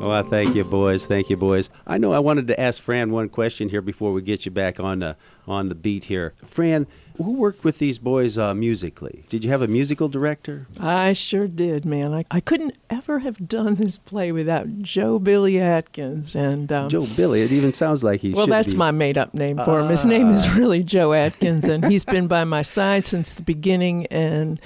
Oh, 0.02 0.10
I 0.10 0.22
thank 0.22 0.54
you, 0.56 0.64
boys. 0.64 1.06
Thank 1.06 1.28
you, 1.28 1.36
boys. 1.36 1.68
I 1.86 1.98
know 1.98 2.12
I 2.12 2.18
wanted 2.20 2.46
to 2.48 2.58
ask 2.58 2.80
Fran 2.80 3.10
one 3.10 3.28
question 3.28 3.68
here 3.68 3.82
before 3.82 4.12
we 4.12 4.22
get 4.22 4.44
you 4.46 4.50
back 4.50 4.80
on 4.80 5.00
the 5.00 5.16
on 5.46 5.68
the 5.68 5.74
beat 5.74 6.04
here. 6.04 6.32
Fran, 6.46 6.86
who 7.16 7.32
worked 7.32 7.64
with 7.64 7.78
these 7.78 7.98
boys 7.98 8.38
uh, 8.38 8.54
musically? 8.54 9.24
Did 9.28 9.42
you 9.44 9.50
have 9.50 9.60
a 9.62 9.66
musical 9.66 10.08
director? 10.08 10.66
I 10.78 11.12
sure 11.12 11.48
did, 11.48 11.84
man. 11.84 12.14
I, 12.14 12.24
I 12.30 12.40
couldn't 12.40 12.76
ever 12.88 13.18
have 13.18 13.48
done 13.48 13.74
this 13.74 13.98
play 13.98 14.30
without 14.32 14.78
Joe 14.80 15.18
Billy 15.18 15.58
Atkins. 15.58 16.34
And 16.36 16.70
um, 16.72 16.88
Joe 16.88 17.06
Billy. 17.16 17.42
It 17.42 17.52
even 17.52 17.72
sounds 17.72 18.02
like 18.04 18.20
he's 18.20 18.36
well, 18.36 18.46
that's 18.46 18.72
be. 18.72 18.78
my 18.78 18.90
made 18.92 19.18
up 19.18 19.34
name 19.34 19.56
for 19.58 19.80
him. 19.80 19.88
His 19.88 20.06
name 20.06 20.30
is 20.30 20.46
Ah. 20.46 20.54
really 20.56 20.82
Joe 20.82 21.12
Atkins, 21.12 21.68
and 21.68 21.84
he's 21.86 22.04
been 22.04 22.26
by 22.28 22.44
my 22.44 22.62
side 22.62 23.06
since 23.06 23.34
the 23.34 23.42
beginning. 23.42 24.06
And 24.06 24.60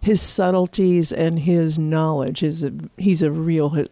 his 0.00 0.20
subtleties 0.22 1.12
and 1.12 1.38
his 1.40 1.78
knowledge 1.78 2.42
is 2.42 2.64
a, 2.64 2.72
he's 2.96 3.22
a 3.22 3.30
real 3.30 3.84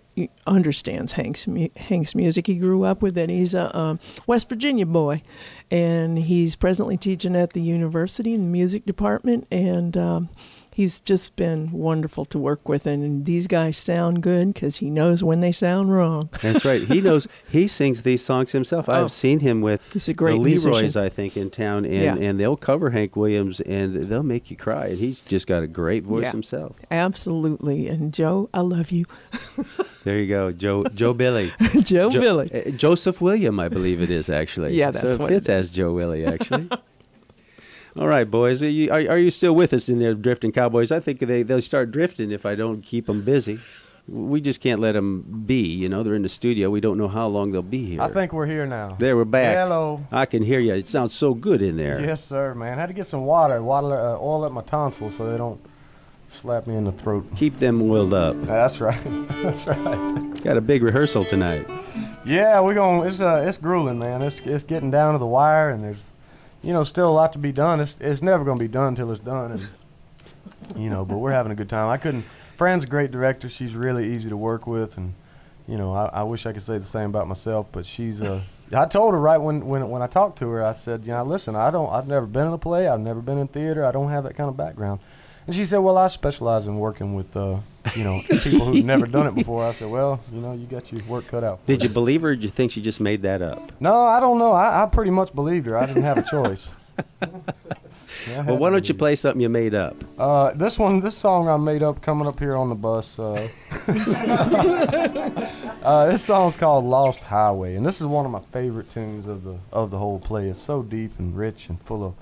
understands 0.46 1.12
Hank's 1.12 1.46
Hank's 1.76 2.14
music. 2.14 2.46
He 2.46 2.54
grew 2.57 2.85
up 2.85 3.02
with 3.02 3.16
it. 3.16 3.31
He's 3.31 3.54
a 3.54 3.76
um, 3.76 4.00
West 4.26 4.48
Virginia 4.48 4.87
boy, 4.87 5.22
and 5.70 6.18
he's 6.18 6.57
presently 6.57 6.96
teaching 6.96 7.37
at 7.37 7.52
the 7.52 7.62
university 7.62 8.35
in 8.35 8.40
the 8.40 8.46
music 8.50 8.85
department. 8.87 9.46
And 9.50 9.96
um, 9.96 10.28
he's 10.78 11.00
just 11.00 11.34
been 11.34 11.72
wonderful 11.72 12.24
to 12.26 12.38
work 12.38 12.68
with. 12.68 12.86
And 12.86 13.24
these 13.24 13.48
guys 13.48 13.76
sound 13.76 14.22
good 14.22 14.54
because 14.54 14.76
he 14.76 14.90
knows 14.90 15.24
when 15.24 15.40
they 15.40 15.50
sound 15.50 15.92
wrong. 15.92 16.28
That's 16.40 16.64
right. 16.64 16.82
He 16.82 17.00
knows. 17.00 17.26
He 17.50 17.66
sings 17.66 18.02
these 18.02 18.24
songs 18.24 18.52
himself. 18.52 18.88
Oh. 18.88 18.92
I've 18.92 19.10
seen 19.10 19.40
him 19.40 19.60
with 19.60 19.80
He's 19.92 20.08
a 20.08 20.14
great 20.14 20.34
the 20.34 20.38
Leroys, 20.38 20.64
musician. 20.66 21.02
I 21.02 21.08
think, 21.08 21.36
in 21.36 21.50
town, 21.50 21.84
and 21.84 21.94
Yeah. 21.94 22.14
and 22.14 22.38
they'll 22.38 22.56
cover 22.56 22.90
Hank 22.90 23.16
Williams, 23.16 23.60
and 23.62 24.08
they'll 24.08 24.22
make 24.22 24.50
you 24.52 24.56
cry. 24.56 24.86
And 24.86 24.98
he's 24.98 25.20
just 25.20 25.46
got 25.48 25.62
a 25.64 25.66
great 25.66 26.04
voice 26.04 26.22
Yeah. 26.24 26.30
himself. 26.30 26.76
Absolutely. 26.90 27.88
And 27.88 28.14
Joe, 28.14 28.48
I 28.54 28.60
love 28.60 28.90
you. 28.92 29.04
There 30.04 30.18
you 30.18 30.32
go, 30.34 30.52
Joe 30.52 30.84
Joe 30.84 31.12
Billy. 31.12 31.52
Joe 31.82 32.08
Jo- 32.08 32.20
Billy. 32.20 32.50
uh, 32.54 32.70
Joseph 32.70 33.20
William, 33.20 33.60
I 33.60 33.68
believe 33.68 34.00
it 34.00 34.10
is 34.10 34.30
actually. 34.30 34.72
Yeah, 34.74 34.90
so 34.92 35.00
that's 35.00 35.16
it 35.16 35.20
what 35.20 35.28
fits 35.28 35.48
it 35.50 35.52
as 35.52 35.70
Joe 35.72 35.92
Willie 35.92 36.24
actually. 36.24 36.70
All 37.98 38.06
right, 38.06 38.30
boys. 38.30 38.62
Are 38.62 38.70
you, 38.70 38.92
are, 38.92 39.00
are 39.11 39.18
you 39.18 39.30
still 39.30 39.56
with 39.56 39.72
us 39.72 39.88
in 39.88 39.98
there, 39.98 40.14
drifting 40.14 40.52
cowboys? 40.52 40.92
I 40.92 41.00
think 41.00 41.18
they 41.18 41.42
they'll 41.42 41.61
start 41.61 41.90
drifting 41.90 42.30
if 42.30 42.46
I 42.46 42.54
don't 42.54 42.80
keep 42.80 43.06
them 43.06 43.22
busy. 43.22 43.58
We 44.06 44.40
just 44.40 44.61
can't 44.61 44.80
let 44.80 44.92
them 44.92 45.42
be. 45.46 45.66
You 45.66 45.88
know, 45.88 46.04
they're 46.04 46.14
in 46.14 46.22
the 46.22 46.28
studio. 46.28 46.70
We 46.70 46.80
don't 46.80 46.96
know 46.96 47.08
how 47.08 47.26
long 47.26 47.50
they'll 47.50 47.61
be 47.61 47.84
here. 47.84 48.00
I 48.00 48.08
think 48.08 48.32
we're 48.32 48.46
here 48.46 48.66
now. 48.66 48.96
there 49.00 49.16
we're 49.16 49.24
back. 49.24 49.56
Hello. 49.56 50.00
I 50.12 50.26
can 50.26 50.44
hear 50.44 50.61
you. 50.61 50.74
It 50.74 50.87
sounds 50.87 51.12
so 51.12 51.34
good 51.34 51.61
in 51.61 51.76
there. 51.76 52.00
Yes, 52.00 52.24
sir, 52.24 52.54
man. 52.54 52.78
had 52.78 52.87
to 52.87 52.94
get 52.94 53.06
some 53.08 53.24
water, 53.24 53.61
water, 53.62 53.92
uh, 53.94 54.16
oil 54.16 54.44
up 54.44 54.52
my 54.52 54.62
tonsils 54.62 55.16
so 55.16 55.30
they 55.30 55.37
don't 55.37 55.61
slap 56.28 56.68
me 56.68 56.76
in 56.76 56.84
the 56.84 56.92
throat. 56.92 57.26
Keep 57.34 57.58
them 57.58 57.82
oiled 57.82 58.14
up. 58.14 58.40
That's 58.46 58.80
right. 58.80 59.02
That's 59.42 59.66
right. 59.66 60.42
Got 60.44 60.56
a 60.56 60.61
big 60.62 60.82
rehearsal 60.84 61.24
tonight. 61.24 61.68
Yeah, 62.24 62.61
we're 62.61 62.74
going. 62.74 63.08
It's 63.08 63.20
uh, 63.20 63.44
it's 63.46 63.58
grueling, 63.58 63.98
man. 63.98 64.22
It's 64.22 64.38
it's 64.40 64.62
getting 64.62 64.90
down 64.90 65.14
to 65.14 65.18
the 65.18 65.26
wire, 65.26 65.70
and 65.70 65.82
there's, 65.82 66.02
you 66.62 66.73
know, 66.73 66.85
still 66.85 67.09
a 67.09 67.12
lot 67.12 67.33
to 67.35 67.38
be 67.38 67.53
done. 67.53 67.81
It's 67.81 67.97
it's 68.01 68.23
never 68.23 68.44
going 68.44 68.59
to 68.59 68.64
be 68.64 68.68
done 68.68 68.88
until 68.88 69.12
it's 69.12 69.21
done, 69.21 69.53
and 69.53 69.68
you 70.83 70.90
know. 70.90 71.05
But 71.05 71.18
we're 71.18 71.33
having 71.33 71.53
a 71.53 71.55
good 71.55 71.68
time. 71.68 71.88
I 71.88 71.97
couldn't. 71.97 72.25
Fran's 72.57 72.85
a 72.85 72.88
great 72.88 73.11
director. 73.11 73.49
She's 73.49 73.75
really 73.75 74.14
easy 74.14 74.29
to 74.29 74.37
work 74.37 74.66
with, 74.66 74.97
and 74.97 75.14
you 75.66 75.77
know, 75.77 75.92
I, 75.92 76.07
I 76.07 76.23
wish 76.25 76.47
I 76.47 76.53
could 76.53 76.62
say 76.62 76.79
the 76.79 76.87
same 76.87 77.11
about 77.11 77.29
myself. 77.29 77.66
But 77.71 77.87
she's 77.87 78.21
uh, 78.21 78.42
I 78.73 78.87
told 78.87 79.14
her 79.14 79.21
right 79.21 79.38
when 79.38 79.66
when 79.66 79.88
when 79.88 80.03
I 80.03 80.07
talked 80.07 80.38
to 80.40 80.49
her, 80.51 80.64
I 80.64 80.73
said, 80.73 81.05
you 81.05 81.12
know, 81.12 81.25
listen, 81.25 81.57
I 81.57 81.71
don't. 81.71 81.92
I've 81.92 82.09
never 82.09 82.27
been 82.27 82.47
in 82.47 82.53
a 82.53 82.59
play. 82.59 82.88
I've 82.88 83.01
never 83.01 83.21
been 83.21 83.38
in 83.38 83.49
theater. 83.49 83.85
I 83.85 83.92
don't 83.92 84.11
have 84.11 84.25
that 84.25 84.37
kind 84.37 84.49
of 84.49 84.57
background. 84.57 85.01
And 85.48 85.54
she 85.54 85.64
said, 85.64 85.78
"Well, 85.78 85.96
I 85.96 86.08
specialize 86.08 86.66
in 86.66 86.78
working 86.78 87.14
with, 87.14 87.34
uh, 87.34 87.56
you 87.96 88.04
know, 88.04 88.20
people 88.42 88.66
who've 88.66 88.84
never 88.84 89.06
done 89.06 89.26
it 89.26 89.34
before." 89.34 89.64
I 89.64 89.72
said, 89.72 89.88
"Well, 89.88 90.20
you 90.30 90.42
know, 90.42 90.52
you 90.52 90.66
got 90.66 90.92
your 90.92 91.02
work 91.06 91.26
cut 91.26 91.42
out." 91.42 91.61
for 91.61 91.66
Did 91.66 91.82
you 91.82 91.88
believe 91.88 92.20
her 92.20 92.28
or 92.28 92.34
did 92.34 92.42
you 92.44 92.50
think 92.50 92.70
she 92.70 92.82
just 92.82 93.00
made 93.00 93.22
that 93.22 93.40
up? 93.40 93.72
No, 93.80 94.02
I 94.02 94.20
don't 94.20 94.38
know. 94.38 94.52
I, 94.52 94.82
I 94.82 94.87
pretty 94.87 95.11
much 95.11 95.34
believed 95.34 95.64
her. 95.64 95.78
I 95.78 95.87
didn't 95.87 96.02
have 96.02 96.18
a 96.18 96.22
choice. 96.22 96.74
Yeah, 98.26 98.42
Well, 98.42 98.56
why 98.56 98.70
don't 98.70 98.88
you 98.88 98.94
play 98.94 99.14
something 99.14 99.40
you 99.40 99.50
made 99.50 99.74
up? 99.74 99.94
Uh, 100.18 100.52
this 100.54 100.78
one, 100.78 101.00
this 101.00 101.16
song 101.16 101.46
I 101.48 101.56
made 101.58 101.82
up 101.82 102.00
coming 102.00 102.26
up 102.26 102.38
here 102.38 102.56
on 102.56 102.70
the 102.70 102.74
bus. 102.74 103.18
Uh, 103.18 103.46
uh, 105.82 106.06
this 106.06 106.24
song's 106.24 106.56
called 106.56 106.84
"Lost 106.84 107.22
Highway," 107.22 107.74
and 107.76 107.84
this 107.84 108.00
is 108.00 108.06
one 108.06 108.24
of 108.24 108.32
my 108.32 108.40
favorite 108.52 108.90
tunes 108.92 109.26
of 109.26 109.44
the 109.44 109.58
of 109.72 109.90
the 109.90 109.98
whole 109.98 110.18
play. 110.18 110.48
It's 110.48 110.61
so 110.61 110.82
deep 110.82 111.18
and 111.18 111.37
rich 111.37 111.68
and 111.68 111.80
full 111.82 112.04
of 112.04 112.14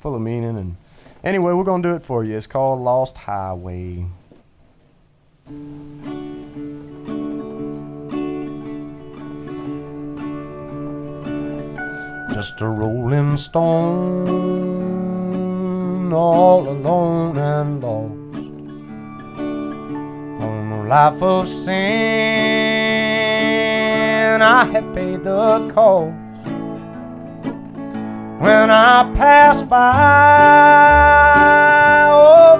full 0.00 0.14
of 0.14 0.22
meaning. 0.22 0.56
And 0.56 0.76
anyway, 1.24 1.52
we're 1.52 1.64
gonna 1.64 1.82
do 1.82 1.94
it 1.94 2.02
for 2.02 2.22
you. 2.22 2.36
It's 2.36 2.46
called 2.46 2.80
"Lost 2.80 3.16
Highway." 3.16 4.06
Just 12.32 12.60
a 12.60 12.68
rolling 12.68 13.36
stone, 13.36 14.32
all 16.12 16.68
alone 16.68 17.38
and 17.38 17.82
lost 17.82 18.12
on 20.42 20.72
a 20.72 20.82
life 20.88 21.22
of 21.22 21.48
sin. 21.48 21.74
I 24.42 24.64
have 24.64 24.94
paid 24.94 25.22
the 25.22 25.70
cost 25.72 26.23
when 28.38 28.70
I 28.70 29.12
pass 29.14 29.62
by. 29.62 29.84
All 32.10 32.58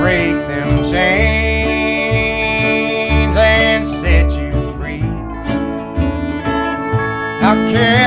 break 0.00 0.34
them 0.48 0.82
chains 0.84 0.96
and 3.36 3.86
set 3.86 4.30
you 4.30 4.52
free. 4.76 5.02
I'll 7.42 7.70
carry 7.70 8.05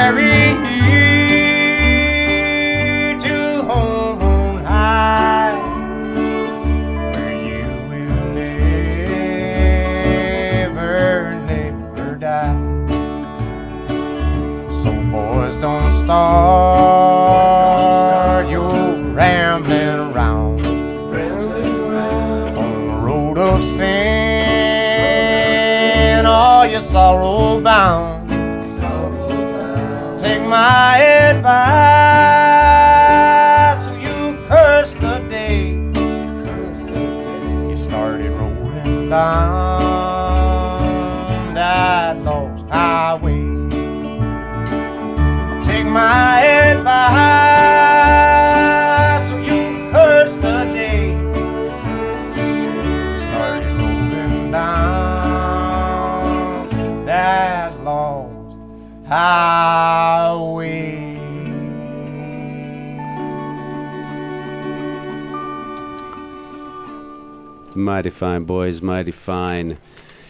Mighty 67.80 68.10
fine, 68.10 68.44
boys, 68.44 68.82
mighty 68.82 69.12
fine. 69.12 69.78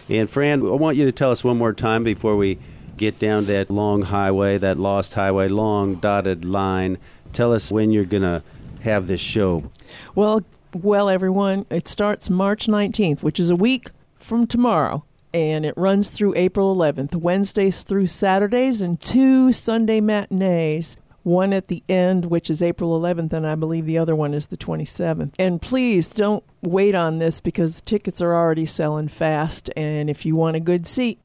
And 0.07 0.29
Fran, 0.29 0.61
I 0.61 0.71
want 0.71 0.97
you 0.97 1.05
to 1.05 1.11
tell 1.11 1.31
us 1.31 1.43
one 1.43 1.57
more 1.57 1.73
time 1.73 2.03
before 2.03 2.35
we 2.35 2.59
get 2.97 3.17
down 3.19 3.45
that 3.45 3.69
long 3.69 4.03
highway, 4.03 4.57
that 4.57 4.77
lost 4.77 5.13
highway, 5.13 5.47
long 5.47 5.95
dotted 5.95 6.45
line. 6.45 6.97
Tell 7.33 7.53
us 7.53 7.71
when 7.71 7.91
you're 7.91 8.05
going 8.05 8.23
to 8.23 8.43
have 8.81 9.07
this 9.07 9.21
show. 9.21 9.71
Well, 10.15 10.43
well, 10.73 11.09
everyone, 11.09 11.65
it 11.69 11.87
starts 11.87 12.29
March 12.29 12.67
19th, 12.67 13.23
which 13.23 13.39
is 13.39 13.49
a 13.49 13.55
week 13.55 13.89
from 14.19 14.45
tomorrow, 14.45 15.03
and 15.33 15.65
it 15.65 15.73
runs 15.77 16.09
through 16.09 16.35
April 16.35 16.75
11th, 16.75 17.15
Wednesdays 17.15 17.83
through 17.83 18.07
Saturdays, 18.07 18.81
and 18.81 18.99
two 18.99 19.51
Sunday 19.51 20.01
matinees. 20.01 20.97
One 21.29 21.53
at 21.53 21.67
the 21.67 21.83
end, 21.87 22.25
which 22.25 22.49
is 22.49 22.63
April 22.63 22.99
11th, 22.99 23.33
and 23.33 23.45
I 23.45 23.53
believe 23.53 23.85
the 23.85 23.99
other 23.99 24.15
one 24.15 24.33
is 24.33 24.47
the 24.47 24.57
27th. 24.57 25.35
And 25.37 25.61
please 25.61 26.09
don't 26.09 26.43
wait 26.63 26.95
on 26.95 27.19
this 27.19 27.39
because 27.39 27.81
tickets 27.81 28.19
are 28.19 28.33
already 28.33 28.65
selling 28.65 29.09
fast. 29.09 29.69
And 29.77 30.09
if 30.09 30.25
you 30.25 30.35
want 30.35 30.55
a 30.55 30.59
good 30.59 30.87
seat, 30.87 31.19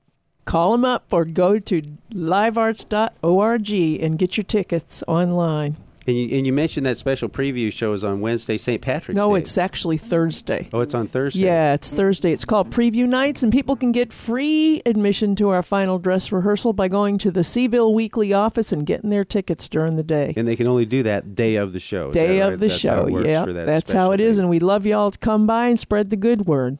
call 0.44 0.72
them 0.72 0.84
up 0.84 1.10
or 1.10 1.24
go 1.24 1.58
to 1.58 1.80
livearts.org 2.12 3.70
and 3.72 4.18
get 4.18 4.36
your 4.36 4.44
tickets 4.44 5.02
online. 5.08 5.78
And 6.06 6.14
you, 6.16 6.36
and 6.36 6.46
you 6.46 6.52
mentioned 6.52 6.84
that 6.84 6.98
special 6.98 7.30
preview 7.30 7.72
show 7.72 7.94
is 7.94 8.04
on 8.04 8.20
Wednesday, 8.20 8.58
St. 8.58 8.82
Patrick's 8.82 9.16
No, 9.16 9.32
Day. 9.32 9.38
it's 9.40 9.56
actually 9.56 9.96
Thursday. 9.96 10.68
Oh, 10.72 10.80
it's 10.80 10.94
on 10.94 11.06
Thursday. 11.06 11.40
Yeah, 11.46 11.72
it's 11.72 11.90
Thursday. 11.90 12.30
It's 12.32 12.44
called 12.44 12.70
Preview 12.70 13.08
Nights, 13.08 13.42
and 13.42 13.50
people 13.50 13.74
can 13.74 13.90
get 13.90 14.12
free 14.12 14.82
admission 14.84 15.34
to 15.36 15.48
our 15.48 15.62
final 15.62 15.98
dress 15.98 16.30
rehearsal 16.30 16.74
by 16.74 16.88
going 16.88 17.16
to 17.18 17.30
the 17.30 17.42
C-Ville 17.42 17.94
Weekly 17.94 18.34
office 18.34 18.70
and 18.70 18.84
getting 18.84 19.08
their 19.08 19.24
tickets 19.24 19.66
during 19.66 19.96
the 19.96 20.02
day. 20.02 20.34
And 20.36 20.46
they 20.46 20.56
can 20.56 20.68
only 20.68 20.84
do 20.84 21.02
that 21.04 21.34
day 21.34 21.56
of 21.56 21.72
the 21.72 21.80
show. 21.80 22.08
is 22.08 22.14
Day 22.14 22.38
that 22.40 22.52
of 22.52 22.60
the 22.60 22.66
That's 22.68 22.78
show. 22.78 23.06
it 23.06 23.26
Yeah, 23.26 23.46
that 23.46 23.64
that's 23.64 23.92
how 23.92 24.00
special 24.08 24.12
it 24.12 24.20
is, 24.20 24.36
thing. 24.36 24.42
and 24.42 24.50
we'd 24.50 24.62
love 24.62 24.84
y'all 24.84 25.10
to 25.10 25.18
come 25.18 25.46
by 25.46 25.68
and 25.68 25.80
spread 25.80 26.10
the 26.10 26.16
good 26.16 26.44
word. 26.46 26.78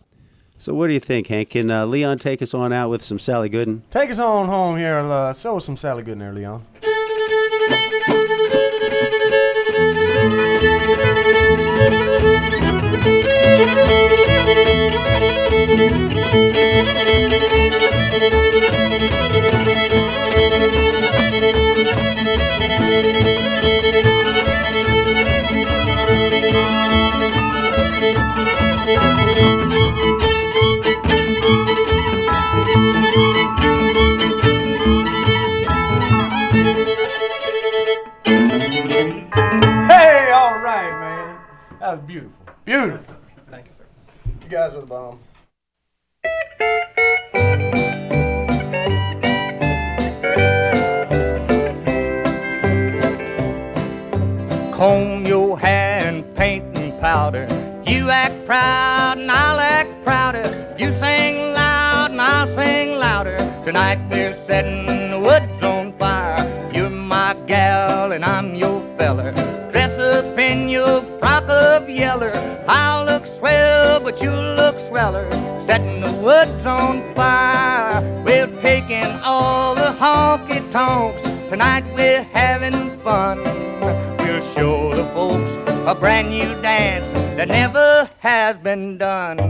So, 0.58 0.74
what 0.74 0.86
do 0.88 0.92
you 0.92 1.00
think, 1.00 1.26
Hank? 1.28 1.48
Can 1.50 1.70
uh, 1.70 1.86
Leon 1.86 2.18
take 2.18 2.42
us 2.42 2.52
on 2.54 2.72
out 2.74 2.90
with 2.90 3.02
some 3.02 3.18
Sally 3.18 3.48
Gooden? 3.48 3.80
Take 3.90 4.10
us 4.10 4.18
on 4.18 4.46
home 4.46 4.76
here. 4.76 4.98
Uh, 4.98 5.32
show 5.32 5.56
us 5.56 5.64
some 5.64 5.76
Sally 5.78 6.02
Gooden 6.02 6.18
there, 6.18 6.32
Leon. 6.34 6.64
Thank 16.26 16.63
guys 44.74 44.80
the 44.80 44.86
bomb. 44.86 45.18
Comb 54.72 55.26
your 55.26 55.58
hair 55.58 56.06
and 56.08 56.36
paint 56.36 56.64
and 56.76 57.00
powder. 57.00 57.46
You 57.86 58.10
act 58.10 58.44
proud 58.46 59.18
and 59.18 59.30
I'll 59.30 59.60
act 59.60 59.90
prouder. 60.04 60.74
You 60.78 60.90
sing 60.92 61.52
loud 61.52 62.10
and 62.10 62.20
I'll 62.20 62.46
sing 62.46 62.94
louder. 62.98 63.38
Tonight 63.64 63.98
we're 64.10 64.34
setting 64.34 65.10
the 65.10 65.20
woods 65.20 65.62
on 65.62 65.92
fire. 65.98 66.70
You're 66.74 66.90
my 66.90 67.34
gal 67.46 68.12
and 68.12 68.24
I'm 68.24 68.54
your 68.54 68.82
feller. 68.96 69.32
Dress 69.70 69.98
up 69.98 70.38
in 70.38 70.68
your 70.68 71.02
frock 71.18 71.48
of 71.48 71.88
yeller. 71.88 72.32
I'll 72.66 73.04
look 73.04 73.26
swell, 73.26 74.00
but 74.00 74.22
you 74.22 74.30
look 74.30 74.53
sweller. 74.86 75.30
Setting 75.60 76.00
the 76.00 76.12
woods 76.12 76.66
on 76.66 77.02
fire. 77.14 78.02
We're 78.24 78.54
taking 78.60 79.10
all 79.22 79.74
the 79.74 79.92
honky 80.00 80.60
tonks. 80.70 81.22
Tonight 81.48 81.84
we're 81.94 82.22
having 82.22 82.98
fun. 83.00 83.38
We'll 84.18 84.42
show 84.54 84.94
the 84.94 85.04
folks 85.14 85.56
a 85.86 85.94
brand 85.94 86.30
new 86.30 86.50
dance 86.60 87.08
that 87.36 87.48
never 87.48 88.08
has 88.20 88.58
been 88.58 88.98
done. 88.98 89.40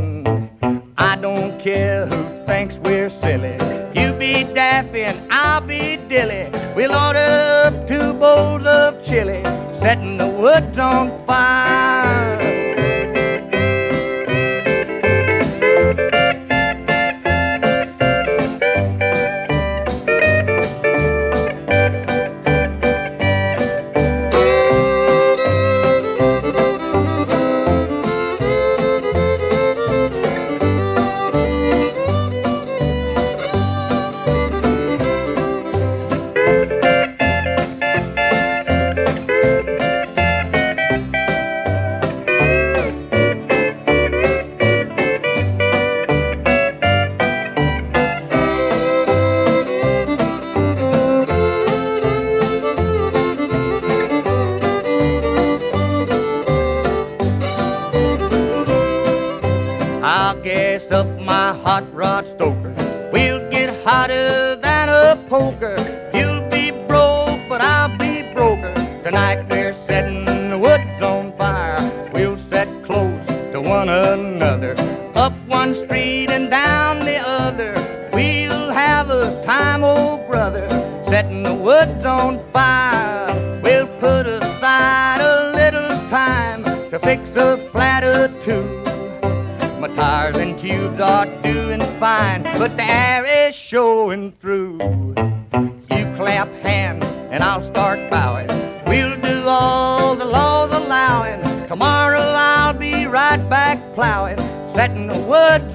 I 0.97 1.17
don't 1.17 1.61
care 1.61 2.07
who 2.07 2.47
thinks 2.47 2.79
we're 2.79 3.11
silly. 3.11 3.57
You 3.95 4.13
be 4.13 4.45
daffy 4.45 5.03
and 5.03 5.33
I'll 5.33 5.61
be 5.61 5.97
dilly. 6.09 6.51
We'll 6.77 6.95
order 6.95 7.65
up 7.67 7.87
two 7.87 8.13
bowls 8.15 8.67
of 8.67 9.05
chili, 9.05 9.43
setting 9.73 10.17
the 10.17 10.29
woods 10.29 10.79
on 10.79 11.11
fire. 11.27 12.54
Poker. 65.29 66.04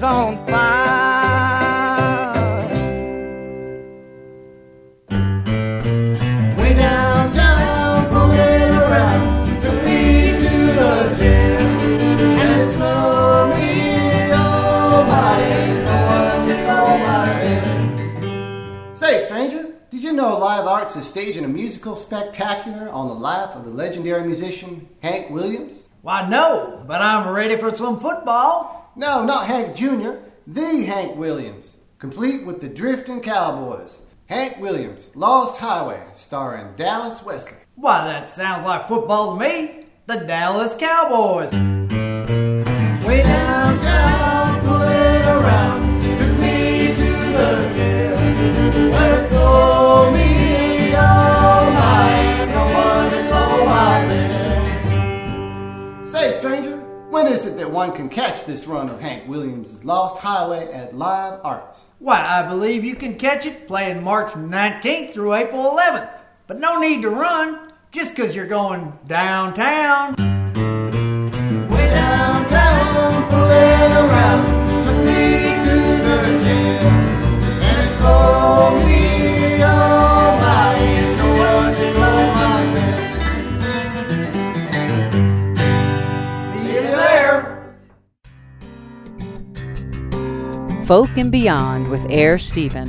The 0.00 0.06
woods 0.06 0.16
on 0.16 0.46
fire. 0.46 1.60
Way 6.56 6.74
downtown, 6.74 8.08
fooling 8.08 8.76
around, 8.76 9.60
took 9.60 9.84
me 9.84 10.32
to 10.32 10.50
the 10.80 11.16
gym. 11.18 11.60
And 12.38 12.60
it 12.60 12.72
slowed 12.74 13.50
me 13.56 14.32
on 14.32 15.06
by, 15.06 15.40
ain't 15.40 15.84
no 15.84 15.96
one 16.06 16.48
to 16.48 16.54
call 16.66 16.98
my 16.98 17.42
name. 17.42 18.96
Say, 18.96 19.20
stranger, 19.20 19.74
did 19.90 20.02
you 20.02 20.12
know 20.12 20.38
Live 20.38 20.66
Arts 20.66 20.96
is 20.96 21.06
staging 21.06 21.44
a 21.44 21.48
musical 21.48 21.96
spectacular 21.96 22.88
on 22.88 23.08
the 23.08 23.14
life 23.14 23.54
of 23.54 23.64
the 23.64 23.70
legendary 23.70 24.24
musician 24.24 24.88
Hank 25.02 25.30
Williams? 25.30 25.86
Why, 26.02 26.26
no, 26.26 26.82
but 26.86 27.02
I'm 27.02 27.28
ready 27.28 27.58
for 27.58 27.74
some 27.74 28.00
football. 28.00 28.89
No, 29.00 29.24
not 29.24 29.46
Hank 29.46 29.74
Jr., 29.76 30.16
the 30.46 30.84
Hank 30.84 31.16
Williams, 31.16 31.74
complete 31.98 32.44
with 32.44 32.60
the 32.60 32.68
Drifting 32.68 33.22
Cowboys. 33.22 34.02
Hank 34.26 34.58
Williams, 34.58 35.10
Lost 35.16 35.58
Highway, 35.58 36.02
starring 36.12 36.76
Dallas 36.76 37.22
Wesley. 37.22 37.56
Why, 37.76 38.04
that 38.04 38.28
sounds 38.28 38.66
like 38.66 38.88
football 38.88 39.38
to 39.38 39.40
me. 39.40 39.86
The 40.04 40.16
Dallas 40.26 40.74
Cowboys. 40.74 41.50
Way 43.06 43.22
downtown, 43.22 44.29
fooling 44.29 44.29
when 57.22 57.32
is 57.32 57.44
it 57.44 57.58
that 57.58 57.70
one 57.70 57.92
can 57.92 58.08
catch 58.08 58.46
this 58.46 58.66
run 58.66 58.88
of 58.88 58.98
Hank 58.98 59.28
Williams' 59.28 59.84
Lost 59.84 60.16
Highway 60.18 60.72
at 60.72 60.96
Live 60.96 61.40
Arts? 61.44 61.84
Why, 61.98 62.18
I 62.18 62.48
believe 62.48 62.82
you 62.82 62.96
can 62.96 63.16
catch 63.16 63.44
it 63.44 63.68
playing 63.68 64.02
March 64.02 64.32
19th 64.32 65.12
through 65.12 65.34
April 65.34 65.70
11th. 65.70 66.08
But 66.46 66.60
no 66.60 66.80
need 66.80 67.02
to 67.02 67.10
run 67.10 67.58
just 67.92 68.16
'cause 68.16 68.34
you're 68.34 68.46
going 68.46 68.94
downtown. 69.06 70.39
Folk 90.90 91.16
and 91.18 91.30
Beyond 91.30 91.88
with 91.88 92.04
Air 92.10 92.36
Stephen 92.36 92.88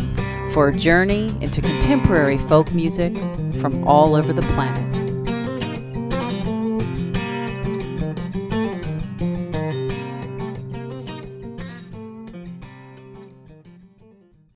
for 0.53 0.69
a 0.69 0.75
journey 0.75 1.27
into 1.39 1.61
contemporary 1.61 2.39
folk 2.39 2.71
music 2.71 3.13
from 3.59 3.87
all 3.87 4.15
over 4.15 4.33
the 4.33 4.41
planet. 4.41 4.90